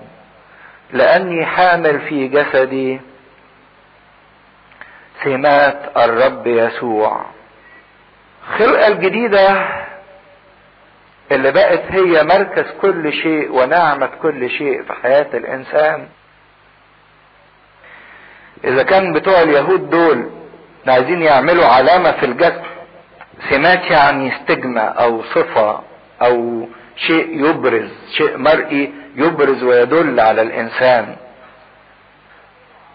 لأني 0.92 1.46
حامل 1.46 2.00
في 2.00 2.28
جسدي 2.28 3.00
سمات 5.24 5.78
الرب 5.96 6.46
يسوع. 6.46 7.24
الخلقة 8.48 8.86
الجديدة 8.88 9.68
اللي 11.32 11.52
بقت 11.52 11.82
هي 11.90 12.22
مركز 12.22 12.64
كل 12.82 13.12
شيء 13.12 13.52
ونعمة 13.52 14.06
كل 14.22 14.50
شيء 14.50 14.82
في 14.82 14.92
حياة 14.92 15.26
الإنسان. 15.34 16.08
إذا 18.64 18.82
كان 18.82 19.12
بتوع 19.12 19.42
اليهود 19.42 19.90
دول 19.90 20.30
عايزين 20.88 21.22
يعملوا 21.22 21.66
علامة 21.66 22.12
في 22.12 22.26
الجسد 22.26 22.62
سمات 23.50 23.90
يعني 23.90 24.36
استجمة 24.36 24.80
أو 24.82 25.22
صفة 25.22 25.82
أو 26.22 26.68
شيء 26.96 27.46
يبرز 27.50 27.90
شيء 28.16 28.36
مرئي 28.36 28.92
يبرز 29.16 29.62
ويدل 29.62 30.20
على 30.20 30.42
الإنسان. 30.42 31.16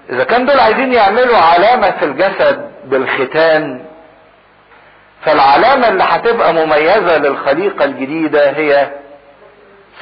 إذا 0.10 0.24
كان 0.24 0.46
دول 0.46 0.60
عايزين 0.60 0.94
يعملوا 0.94 1.38
علامة 1.38 1.92
في 1.92 2.06
الجسد 2.06 2.72
بالختان 2.86 3.86
فالعلامة 5.22 5.88
اللي 5.88 6.04
هتبقى 6.04 6.54
مميزة 6.54 7.18
للخليقة 7.18 7.86
الجديدة 7.86 8.50
هي 8.52 8.92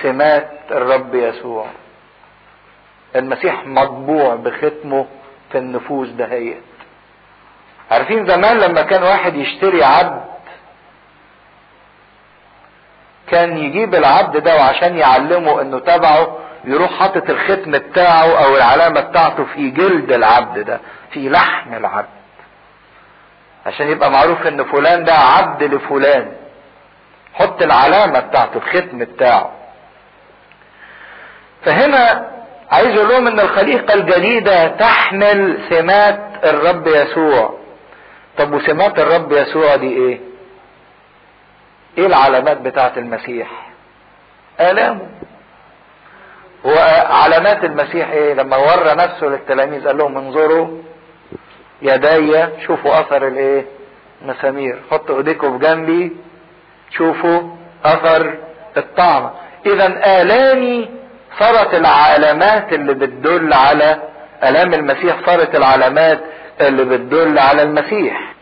سمات 0.04 0.50
الرب 0.72 1.16
يسوع. 1.16 1.66
المسيح 3.16 3.68
مطبوع 3.68 4.36
بختمه 4.36 5.06
في 5.52 5.58
النفوس 5.58 6.10
دهيت. 6.10 6.62
عارفين 7.92 8.28
زمان 8.28 8.58
لما 8.58 8.82
كان 8.82 9.04
واحد 9.04 9.36
يشتري 9.36 9.84
عبد 9.84 10.22
كان 13.32 13.58
يجيب 13.58 13.96
العبد 13.96 14.38
ده 14.38 14.56
وعشان 14.56 14.98
يعلمه 14.98 15.62
انه 15.62 15.80
تبعه 15.80 16.38
يروح 16.66 16.92
حاطط 17.00 17.30
الختم 17.30 17.72
بتاعه 17.72 18.46
أو 18.46 18.56
العلامة 18.58 19.02
بتاعته 19.02 19.46
في 19.56 19.70
جلد 19.70 20.12
العبد 20.12 20.60
ده 20.60 20.80
في 21.12 21.30
لحم 21.30 21.74
العبد. 21.74 22.10
عشان 23.66 23.88
يبقى 23.88 24.12
معروف 24.12 24.48
ان 24.48 24.64
فلان 24.64 25.04
ده 25.04 25.14
عبد 25.14 25.64
لفلان. 25.64 26.32
حط 27.34 27.62
العلامة 27.62 28.20
بتاعته 28.20 28.58
الختم 28.58 29.00
بتاعه. 29.00 29.52
فهنا 31.66 32.30
عايز 32.72 32.98
أقول 32.98 33.10
لهم 33.10 33.28
ان 33.28 33.40
الخليقة 33.40 33.94
الجديدة 33.94 34.68
تحمل 34.68 35.60
سمات 35.70 36.20
الرب 36.44 36.88
يسوع. 36.88 37.60
طب 38.38 38.54
وسمات 38.54 39.00
الرب 39.00 39.32
يسوع 39.32 39.76
دي 39.76 39.88
إيه؟ 39.94 40.20
إيه 41.98 42.06
العلامات 42.06 42.58
بتاعت 42.58 42.98
المسيح؟ 42.98 43.48
آلامه. 44.60 45.08
وعلامات 46.66 47.64
المسيح 47.64 48.10
إيه؟ 48.12 48.34
لما 48.34 48.58
ورى 48.58 48.94
نفسه 48.96 49.28
للتلاميذ 49.28 49.88
قال 49.88 49.98
لهم 49.98 50.18
انظروا 50.18 50.68
يدي 51.82 52.46
شوفوا 52.68 53.00
أثر 53.00 53.28
الإيه؟ 53.28 53.66
مسامير 54.22 54.80
حطوا 54.92 55.18
إيديكم 55.18 55.60
في 55.60 55.66
جنبي 55.66 56.18
شوفوا 56.92 57.42
أثر 57.86 58.38
الطعم. 58.78 59.30
إذا 59.66 59.88
الامي 60.22 60.90
صارت 61.40 61.74
العلامات 61.74 62.74
اللي 62.74 62.94
بتدل 62.94 63.54
على 63.54 64.00
آلام 64.44 64.74
المسيح 64.74 65.16
صارت 65.26 65.56
العلامات 65.56 66.20
اللي 66.62 66.86
بتدل 66.86 67.40
على 67.40 67.62
المسيح. 67.64 68.34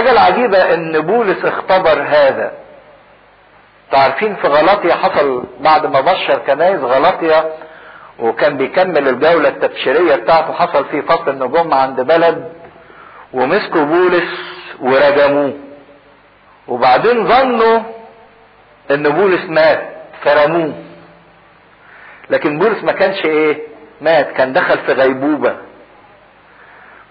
الحاجة 0.00 0.12
العجيبة 0.12 0.74
إن 0.74 1.00
بولس 1.00 1.44
اختبر 1.44 2.02
هذا. 2.02 2.52
تعرفين 3.92 4.36
في 4.36 4.46
غلطية 4.46 4.92
حصل 4.94 5.44
بعد 5.60 5.86
ما 5.86 6.00
بشر 6.00 6.38
كنايس 6.46 6.80
غلطية 6.80 7.52
وكان 8.18 8.56
بيكمل 8.56 9.08
الجولة 9.08 9.48
التبشيرية 9.48 10.14
بتاعته 10.16 10.52
حصل 10.52 10.84
في 10.84 11.02
فصل 11.02 11.28
النجوم 11.28 11.74
عند 11.74 12.00
بلد 12.00 12.52
ومسكوا 13.32 13.84
بولس 13.84 14.28
ورجموه 14.80 15.54
وبعدين 16.68 17.26
ظنوا 17.28 17.80
إن 18.90 19.02
بولس 19.08 19.44
مات 19.48 19.82
فرموه 20.24 20.74
لكن 22.30 22.58
بولس 22.58 22.84
ما 22.84 22.92
كانش 22.92 23.24
إيه؟ 23.24 23.58
مات 24.00 24.30
كان 24.32 24.52
دخل 24.52 24.78
في 24.78 24.92
غيبوبة. 24.92 25.56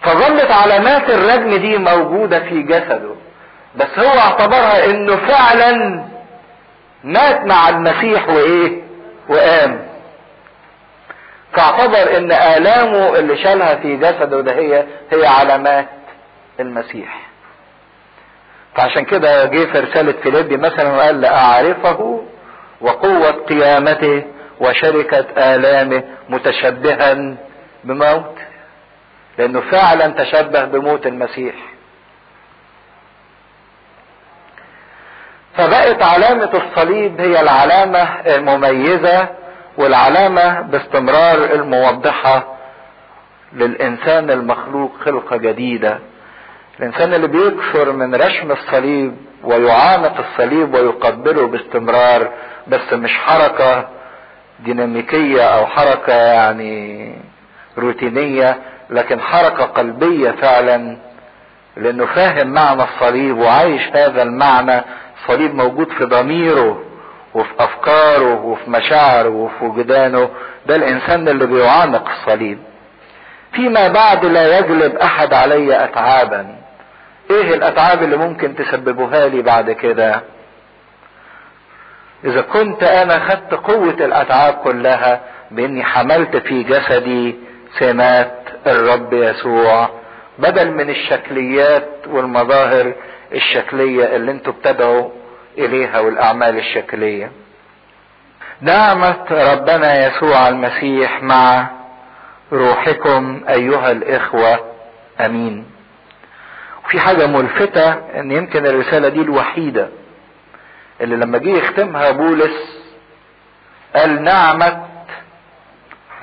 فظلت 0.01 0.51
علامات 0.51 1.09
الرجم 1.09 1.55
دي 1.55 1.77
موجودة 1.77 2.39
في 2.39 2.61
جسده 2.63 3.15
بس 3.75 3.99
هو 3.99 4.19
اعتبرها 4.19 4.85
إنه 4.85 5.15
فعلا 5.15 6.03
مات 7.03 7.45
مع 7.45 7.69
المسيح 7.69 8.29
وإيه؟ 8.29 8.81
وقام. 9.29 9.89
فاعتبر 11.53 12.17
إن 12.17 12.31
آلامه 12.31 13.19
اللي 13.19 13.37
شالها 13.37 13.75
في 13.75 13.97
جسده 13.97 14.41
ده 14.41 14.51
هي 14.53 14.85
هي 15.11 15.25
علامات 15.27 15.85
المسيح. 16.59 17.19
فعشان 18.75 19.05
كده 19.05 19.45
جه 19.45 19.65
في 19.71 19.79
رسالة 19.79 20.11
فيليبي 20.23 20.57
مثلا 20.57 20.91
وقال 20.95 21.21
لأعرفه 21.21 22.23
وقوة 22.81 23.31
قيامته 23.31 24.23
وشركة 24.59 25.25
آلامه 25.55 26.03
متشبها 26.29 27.35
بموت. 27.83 28.35
لأنه 29.39 29.61
فعلا 29.71 30.07
تشبه 30.07 30.65
بموت 30.65 31.07
المسيح. 31.07 31.55
فبقت 35.57 36.01
علامة 36.01 36.49
الصليب 36.53 37.21
هي 37.21 37.41
العلامة 37.41 37.99
المميزة 38.35 39.27
والعلامة 39.77 40.61
باستمرار 40.61 41.53
الموضحة 41.53 42.55
للإنسان 43.53 44.29
المخلوق 44.31 44.91
خلقة 45.05 45.37
جديدة. 45.37 45.99
الإنسان 46.79 47.13
اللي 47.13 47.27
بيكثر 47.27 47.91
من 47.91 48.15
رشم 48.15 48.51
الصليب 48.51 49.15
ويعانق 49.43 50.17
الصليب 50.29 50.73
ويقبله 50.73 51.47
باستمرار 51.47 52.29
بس 52.67 52.93
مش 52.93 53.17
حركة 53.17 53.89
ديناميكية 54.59 55.41
أو 55.43 55.65
حركة 55.65 56.13
يعني 56.13 57.13
روتينية 57.77 58.57
لكن 58.89 59.21
حركة 59.21 59.63
قلبية 59.65 60.31
فعلا 60.31 60.97
لأنه 61.77 62.05
فاهم 62.05 62.47
معنى 62.47 62.83
الصليب 62.83 63.37
وعايش 63.37 63.81
هذا 63.93 64.21
المعنى. 64.21 64.81
الصليب 65.21 65.55
موجود 65.55 65.89
في 65.91 66.05
ضميره 66.05 66.83
وفي 67.33 67.49
أفكاره 67.59 68.41
وفي 68.45 68.69
مشاعره 68.69 69.29
وفي 69.29 69.65
وجدانه. 69.65 70.29
ده 70.67 70.75
الإنسان 70.75 71.27
اللي 71.27 71.45
بيعانق 71.45 72.09
الصليب. 72.09 72.59
فيما 73.51 73.87
بعد 73.87 74.25
لا 74.25 74.59
يجلب 74.59 74.95
أحد 74.95 75.33
علي 75.33 75.83
اتعابا. 75.83 76.55
إيه 77.31 77.53
الأتعاب 77.53 78.03
اللي 78.03 78.17
ممكن 78.17 78.55
تسببها 78.55 79.27
لي 79.27 79.41
بعد 79.41 79.71
كده؟ 79.71 80.21
إذا 82.25 82.41
كنت 82.41 82.83
أنا 82.83 83.19
خدت 83.19 83.53
قوة 83.53 83.93
الأتعاب 83.93 84.53
كلها 84.53 85.21
بإني 85.51 85.83
حملت 85.83 86.37
في 86.37 86.63
جسدي 86.63 87.35
سمات 87.79 88.38
الرب 88.67 89.13
يسوع 89.13 89.89
بدل 90.39 90.71
من 90.71 90.89
الشكليات 90.89 91.89
والمظاهر 92.07 92.93
الشكلية 93.33 94.15
اللي 94.15 94.31
أنتوا 94.31 94.53
بتدعوا 94.53 95.09
إليها 95.57 95.99
والأعمال 95.99 96.57
الشكلية. 96.57 97.31
نعمة 98.61 99.15
ربنا 99.31 100.07
يسوع 100.07 100.47
المسيح 100.49 101.23
مع 101.23 101.67
روحكم 102.53 103.41
أيها 103.49 103.91
الإخوة. 103.91 104.59
آمين. 105.25 105.65
وفي 106.85 106.99
حاجة 106.99 107.27
ملفتة 107.27 107.91
إن 108.19 108.31
يمكن 108.31 108.65
الرسالة 108.65 109.09
دي 109.09 109.21
الوحيدة 109.21 109.89
اللي 111.01 111.15
لما 111.15 111.37
جه 111.37 111.49
يختمها 111.49 112.11
بولس 112.11 112.79
قال 113.95 114.23
نعمة 114.23 114.85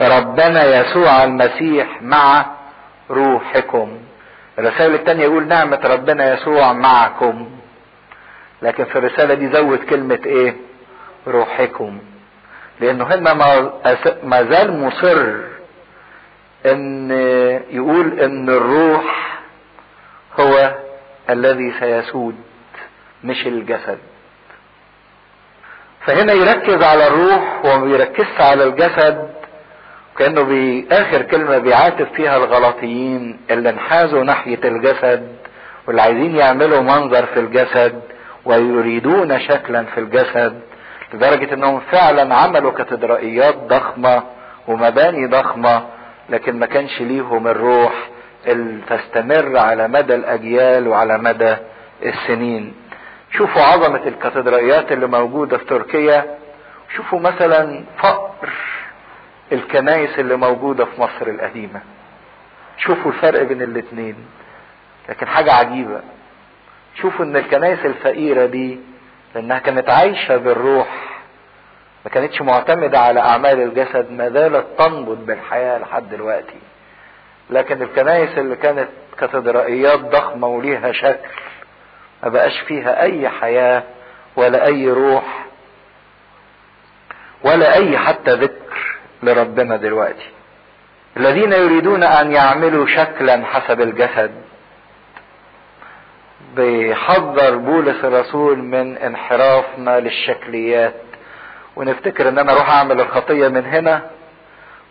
ربنا 0.00 0.64
يسوع 0.80 1.24
المسيح 1.24 2.02
مع 2.02 2.46
روحكم. 3.10 3.98
الرسالة 4.58 4.94
التانية 4.94 5.24
يقول 5.24 5.48
نعمة 5.48 5.80
ربنا 5.84 6.34
يسوع 6.34 6.72
معكم. 6.72 7.50
لكن 8.62 8.84
في 8.84 8.98
الرسالة 8.98 9.34
دي 9.34 9.48
زود 9.52 9.78
كلمة 9.78 10.18
إيه؟ 10.26 10.56
روحكم. 11.26 11.98
لأنه 12.80 13.04
هنا 13.04 13.34
ما 14.22 14.42
زال 14.42 14.80
مصر 14.80 15.34
إن 16.66 17.10
يقول 17.70 18.20
إن 18.20 18.48
الروح 18.48 19.38
هو 20.40 20.74
الذي 21.30 21.72
سيسود 21.80 22.34
مش 23.24 23.46
الجسد. 23.46 23.98
فهنا 26.06 26.32
يركز 26.32 26.82
على 26.82 27.06
الروح 27.06 27.64
وما 27.64 27.84
بيركزش 27.84 28.40
على 28.40 28.64
الجسد 28.64 29.30
كأنه 30.18 30.42
باخر 30.42 31.22
كلمة 31.22 31.58
بيعاتب 31.58 32.06
فيها 32.16 32.36
الغلطيين 32.36 33.40
اللي 33.50 33.70
انحازوا 33.70 34.24
ناحية 34.24 34.60
الجسد 34.64 35.28
واللي 35.86 36.02
عايزين 36.02 36.36
يعملوا 36.36 36.80
منظر 36.80 37.26
في 37.26 37.40
الجسد 37.40 38.00
ويريدون 38.44 39.40
شكلا 39.40 39.84
في 39.84 40.00
الجسد 40.00 40.60
لدرجة 41.14 41.54
إنهم 41.54 41.80
فعلا 41.80 42.34
عملوا 42.34 42.72
كاتدرائيات 42.72 43.54
ضخمة 43.56 44.22
ومباني 44.68 45.26
ضخمة 45.26 45.82
لكن 46.28 46.58
ما 46.58 46.66
كانش 46.66 47.00
ليهم 47.00 47.48
الروح 47.48 47.92
اللي 48.46 48.80
تستمر 48.88 49.58
على 49.58 49.88
مدى 49.88 50.14
الأجيال 50.14 50.88
وعلى 50.88 51.18
مدى 51.18 51.56
السنين. 52.04 52.74
شوفوا 53.32 53.62
عظمة 53.62 54.00
الكاتدرائيات 54.06 54.92
اللي 54.92 55.06
موجودة 55.06 55.58
في 55.58 55.64
تركيا. 55.64 56.24
شوفوا 56.96 57.20
مثلا 57.20 57.84
فقر 57.98 58.48
الكنائس 59.52 60.18
اللي 60.18 60.36
موجودة 60.36 60.84
في 60.84 61.00
مصر 61.00 61.26
القديمة. 61.26 61.80
شوفوا 62.78 63.10
الفرق 63.12 63.42
بين 63.42 63.62
الاتنين. 63.62 64.16
لكن 65.08 65.26
حاجة 65.28 65.52
عجيبة. 65.52 66.00
شوفوا 66.94 67.24
إن 67.24 67.36
الكنائس 67.36 67.86
الفقيرة 67.86 68.46
دي 68.46 68.80
لأنها 69.34 69.58
كانت 69.58 69.90
عايشة 69.90 70.36
بالروح. 70.36 70.88
ما 72.04 72.10
كانتش 72.10 72.42
معتمدة 72.42 72.98
على 72.98 73.20
أعمال 73.20 73.60
الجسد. 73.62 74.12
ما 74.12 74.28
زالت 74.30 74.66
تنبض 74.78 75.26
بالحياة 75.26 75.78
لحد 75.78 76.10
دلوقتي. 76.10 76.58
لكن 77.50 77.82
الكنائس 77.82 78.38
اللي 78.38 78.56
كانت 78.56 78.88
كاتدرائيات 79.18 80.00
ضخمة 80.00 80.46
وليها 80.46 80.92
شكل 80.92 81.28
ما 82.22 82.28
بقاش 82.28 82.60
فيها 82.60 83.02
أي 83.02 83.28
حياة 83.28 83.82
ولا 84.36 84.66
أي 84.66 84.90
روح 84.90 85.44
ولا 87.42 87.74
أي 87.74 87.98
حتى 87.98 88.30
ذكر. 88.34 88.85
لربنا 89.22 89.76
دلوقتي. 89.76 90.28
الذين 91.16 91.52
يريدون 91.52 92.02
أن 92.02 92.32
يعملوا 92.32 92.86
شكلا 92.86 93.44
حسب 93.44 93.80
الجسد 93.80 94.30
بيحذر 96.56 97.56
بولس 97.56 98.04
الرسول 98.04 98.58
من 98.58 98.96
انحرافنا 98.98 100.00
للشكليات. 100.00 100.94
ونفتكر 101.76 102.28
إن 102.28 102.38
أنا 102.38 102.52
أروح 102.52 102.70
أعمل 102.70 103.00
الخطية 103.00 103.48
من 103.48 103.66
هنا 103.66 104.02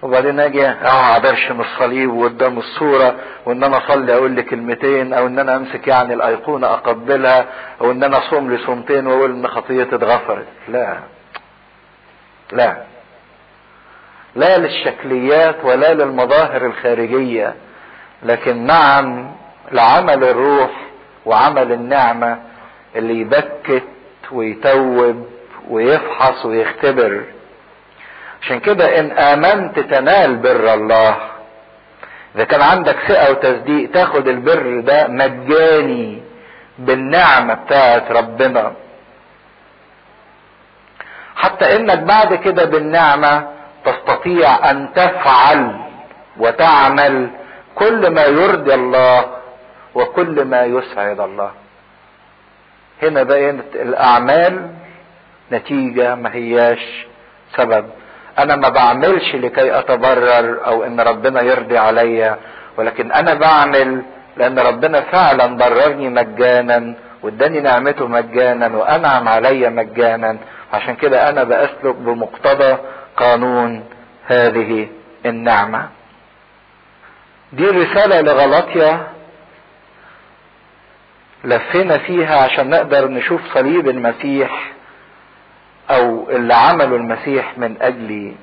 وبعدين 0.01 0.39
أجي 0.39 0.67
اقعد 0.67 1.26
ارشم 1.26 1.61
الصليب 1.61 2.21
قدام 2.23 2.57
الصورة 2.57 3.15
وإن 3.45 3.63
أنا 3.63 3.78
أصلي 3.78 4.13
أقول 4.13 4.32
لي 4.32 4.43
كلمتين 4.43 5.13
أو 5.13 5.28
إن 5.28 5.39
أنا 5.39 5.55
أمسك 5.55 5.88
يعني 5.88 6.13
الأيقونة 6.13 6.67
أقبلها 6.67 7.45
أو 7.82 7.91
إن 7.91 8.03
أنا 8.03 8.17
أصوم 8.17 8.51
لي 8.51 8.57
صومتين 8.57 9.07
وأقول 9.07 9.32
إن 9.32 9.47
خطيتي 9.47 9.95
اتغفرت. 9.95 10.47
لا. 10.67 10.97
لا. 12.51 12.78
لا 14.36 14.57
للشكليات 14.57 15.55
ولا 15.63 15.93
للمظاهر 15.93 16.65
الخارجية 16.65 17.55
لكن 18.23 18.65
نعم 18.65 19.31
لعمل 19.71 20.23
الروح 20.23 20.71
وعمل 21.25 21.71
النعمة 21.71 22.39
اللي 22.95 23.19
يبكت 23.21 23.83
ويتوب 24.31 25.27
ويفحص 25.69 26.45
ويختبر. 26.45 27.23
عشان 28.41 28.59
كده 28.59 28.99
إن 28.99 29.11
آمنت 29.11 29.79
تنال 29.79 30.36
بر 30.36 30.73
الله. 30.73 31.15
إذا 32.36 32.43
كان 32.43 32.61
عندك 32.61 32.95
ثقة 33.07 33.31
وتصديق 33.31 33.91
تاخد 33.91 34.27
البر 34.27 34.79
ده 34.79 35.07
مجاني 35.07 36.21
بالنعمة 36.79 37.53
بتاعت 37.53 38.11
ربنا. 38.11 38.73
حتى 41.36 41.75
إنك 41.75 41.99
بعد 41.99 42.33
كده 42.36 42.65
بالنعمة 42.65 43.47
تستطيع 44.26 44.71
أن 44.71 44.89
تفعل 44.95 45.71
وتعمل 46.38 47.30
كل 47.76 48.09
ما 48.11 48.23
يرضي 48.26 48.73
الله 48.73 49.26
وكل 49.95 50.45
ما 50.45 50.63
يسعد 50.63 51.19
الله. 51.19 51.51
هنا 53.03 53.23
بقيت 53.23 53.76
الأعمال 53.76 54.69
نتيجة 55.51 56.15
ما 56.15 56.34
هياش 56.34 57.05
سبب. 57.55 57.86
أنا 58.39 58.55
ما 58.55 58.69
بعملش 58.69 59.36
لكي 59.36 59.80
اتبرر 59.80 60.65
أو 60.65 60.84
إن 60.84 60.99
ربنا 60.99 61.41
يرضي 61.41 61.78
عليا 61.78 62.38
ولكن 62.78 63.11
أنا 63.11 63.34
بعمل 63.34 64.01
لأن 64.38 64.59
ربنا 64.59 65.01
فعلا 65.01 65.57
بررني 65.57 66.09
مجانا 66.09 66.93
واداني 67.23 67.59
نعمته 67.59 68.07
مجانا 68.07 68.78
وأنعم 68.78 69.28
عليا 69.28 69.69
مجانا. 69.69 70.38
عشان 70.73 70.95
كده 70.95 71.30
أنا 71.30 71.43
بأسلك 71.43 71.95
بمقتضى 71.95 72.78
قانون 73.17 73.84
هذه 74.28 74.88
النعمة. 75.26 75.89
دي 77.53 77.65
رسالة 77.65 78.21
لغلطيا. 78.21 79.07
لفينا 81.43 81.97
فيها 81.97 82.36
عشان 82.43 82.69
نقدر 82.69 83.07
نشوف 83.07 83.41
صليب 83.53 83.89
المسيح 83.89 84.71
أو 85.89 86.30
اللي 86.30 86.53
عمله 86.53 86.95
المسيح 86.95 87.57
من 87.57 87.76
اجلي 87.82 88.36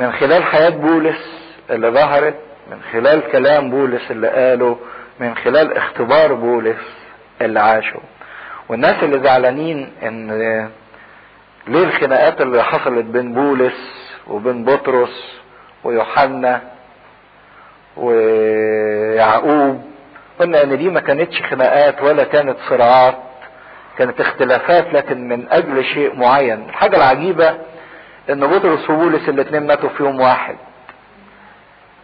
من 0.00 0.12
خلال 0.12 0.44
حياة 0.44 0.68
بولس 0.68 1.50
اللي 1.70 1.90
ظهرت 1.90 2.34
من 2.70 2.80
خلال 2.92 3.30
كلام 3.32 3.70
بولس 3.70 4.10
اللي 4.10 4.28
قاله 4.28 4.78
من 5.20 5.34
خلال 5.36 5.76
اختبار 5.76 6.34
بولس 6.34 6.80
اللي 7.40 7.60
عاشه. 7.60 8.00
والناس 8.68 9.02
اللي 9.04 9.18
زعلانين 9.24 9.92
إن 10.02 10.30
ليه 11.66 11.84
الخناقات 11.84 12.40
اللي 12.40 12.64
حصلت 12.64 13.04
بين 13.04 13.34
بولس 13.34 13.97
وبين 14.28 14.64
بطرس 14.64 15.38
ويوحنا 15.84 16.60
ويعقوب. 17.96 19.82
قلنا 20.40 20.62
إن 20.62 20.78
دي 20.78 20.90
ما 20.90 21.00
كانتش 21.00 21.42
خناقات 21.42 22.02
ولا 22.02 22.24
كانت 22.24 22.56
صراعات 22.68 23.18
كانت 23.98 24.20
اختلافات 24.20 24.92
لكن 24.94 25.28
من 25.28 25.46
أجل 25.52 25.84
شيء 25.84 26.16
معين. 26.16 26.68
الحاجة 26.68 26.96
العجيبة 26.96 27.58
إن 28.30 28.46
بطرس 28.46 28.90
وبولس 28.90 29.28
الاتنين 29.28 29.66
ماتوا 29.66 29.88
في 29.88 30.02
يوم 30.02 30.20
واحد. 30.20 30.56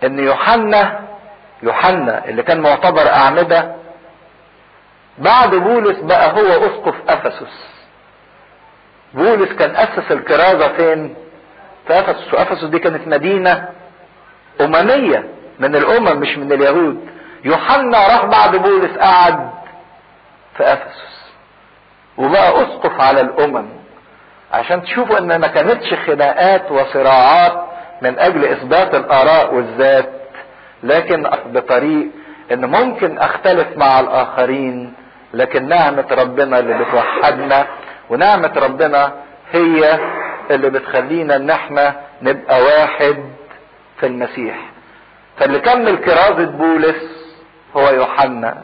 إن 0.04 0.18
يوحنا 0.18 1.00
يوحنا 1.62 2.24
اللي 2.28 2.42
كان 2.42 2.60
معتبر 2.60 3.08
أعمدة 3.08 3.74
بعد 5.18 5.54
بولس 5.54 5.98
بقى 5.98 6.32
هو 6.32 6.46
أسقف 6.66 6.94
أفسس. 7.08 7.70
بولس 9.14 9.52
كان 9.52 9.76
أسس 9.76 10.12
الكرازة 10.12 10.68
فين؟ 10.68 11.14
في 11.86 11.98
أفسس 12.00 12.34
وافسس 12.34 12.64
دي 12.64 12.78
كانت 12.78 13.08
مدينة 13.08 13.68
أممية 14.60 15.24
من 15.58 15.76
الأمم 15.76 16.20
مش 16.20 16.38
من 16.38 16.52
اليهود. 16.52 17.08
يوحنا 17.44 17.98
راح 17.98 18.24
بعد 18.24 18.56
بولس 18.56 18.96
قعد 18.98 19.50
في 20.56 20.72
أفسس. 20.72 21.14
وبقى 22.18 22.62
أسقف 22.62 23.00
على 23.00 23.20
الأمم 23.20 23.66
عشان 24.52 24.82
تشوفوا 24.82 25.18
إن 25.18 25.36
ما 25.40 25.46
كانتش 25.46 25.94
خناقات 25.94 26.70
وصراعات 26.70 27.64
من 28.02 28.18
أجل 28.18 28.44
إثبات 28.44 28.94
الآراء 28.94 29.54
والذات 29.54 30.10
لكن 30.82 31.30
بطريق 31.46 32.06
إن 32.52 32.64
ممكن 32.66 33.18
أختلف 33.18 33.66
مع 33.76 34.00
الآخرين 34.00 34.94
لكن 35.34 35.68
نعمة 35.68 36.04
ربنا 36.10 36.58
اللي 36.58 36.74
بتوحدنا 36.84 37.66
ونعمة 38.10 38.52
ربنا 38.56 39.12
هي 39.52 39.98
اللي 40.50 40.70
بتخلينا 40.70 41.36
إن 41.36 41.50
إحنا 41.50 42.00
نبقى 42.22 42.62
واحد 42.62 43.24
في 44.00 44.06
المسيح. 44.06 44.56
فاللي 45.38 45.58
كمل 45.58 45.96
كرازة 45.96 46.44
بولس 46.50 47.24
هو 47.76 47.88
يوحنا 47.90 48.62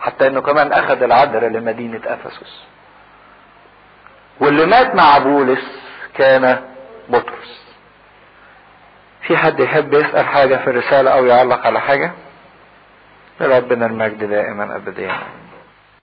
حتى 0.00 0.26
إنه 0.26 0.40
كمان 0.40 0.72
أخذ 0.72 1.02
العذر 1.02 1.48
لمدينة 1.48 2.00
أفسس. 2.06 2.62
واللي 4.40 4.66
مات 4.66 4.94
مع 4.94 5.18
بولس 5.18 5.80
كان 6.14 6.60
بطرس. 7.08 7.66
في 9.22 9.36
حد 9.36 9.60
يحب 9.60 9.94
يسأل 9.94 10.26
حاجة 10.26 10.56
في 10.56 10.70
الرسالة 10.70 11.10
أو 11.10 11.24
يعلق 11.26 11.66
على 11.66 11.80
حاجة؟ 11.80 12.12
لربنا 13.40 13.86
المجد 13.86 14.24
دائما 14.24 14.76
ابديا 14.76 15.18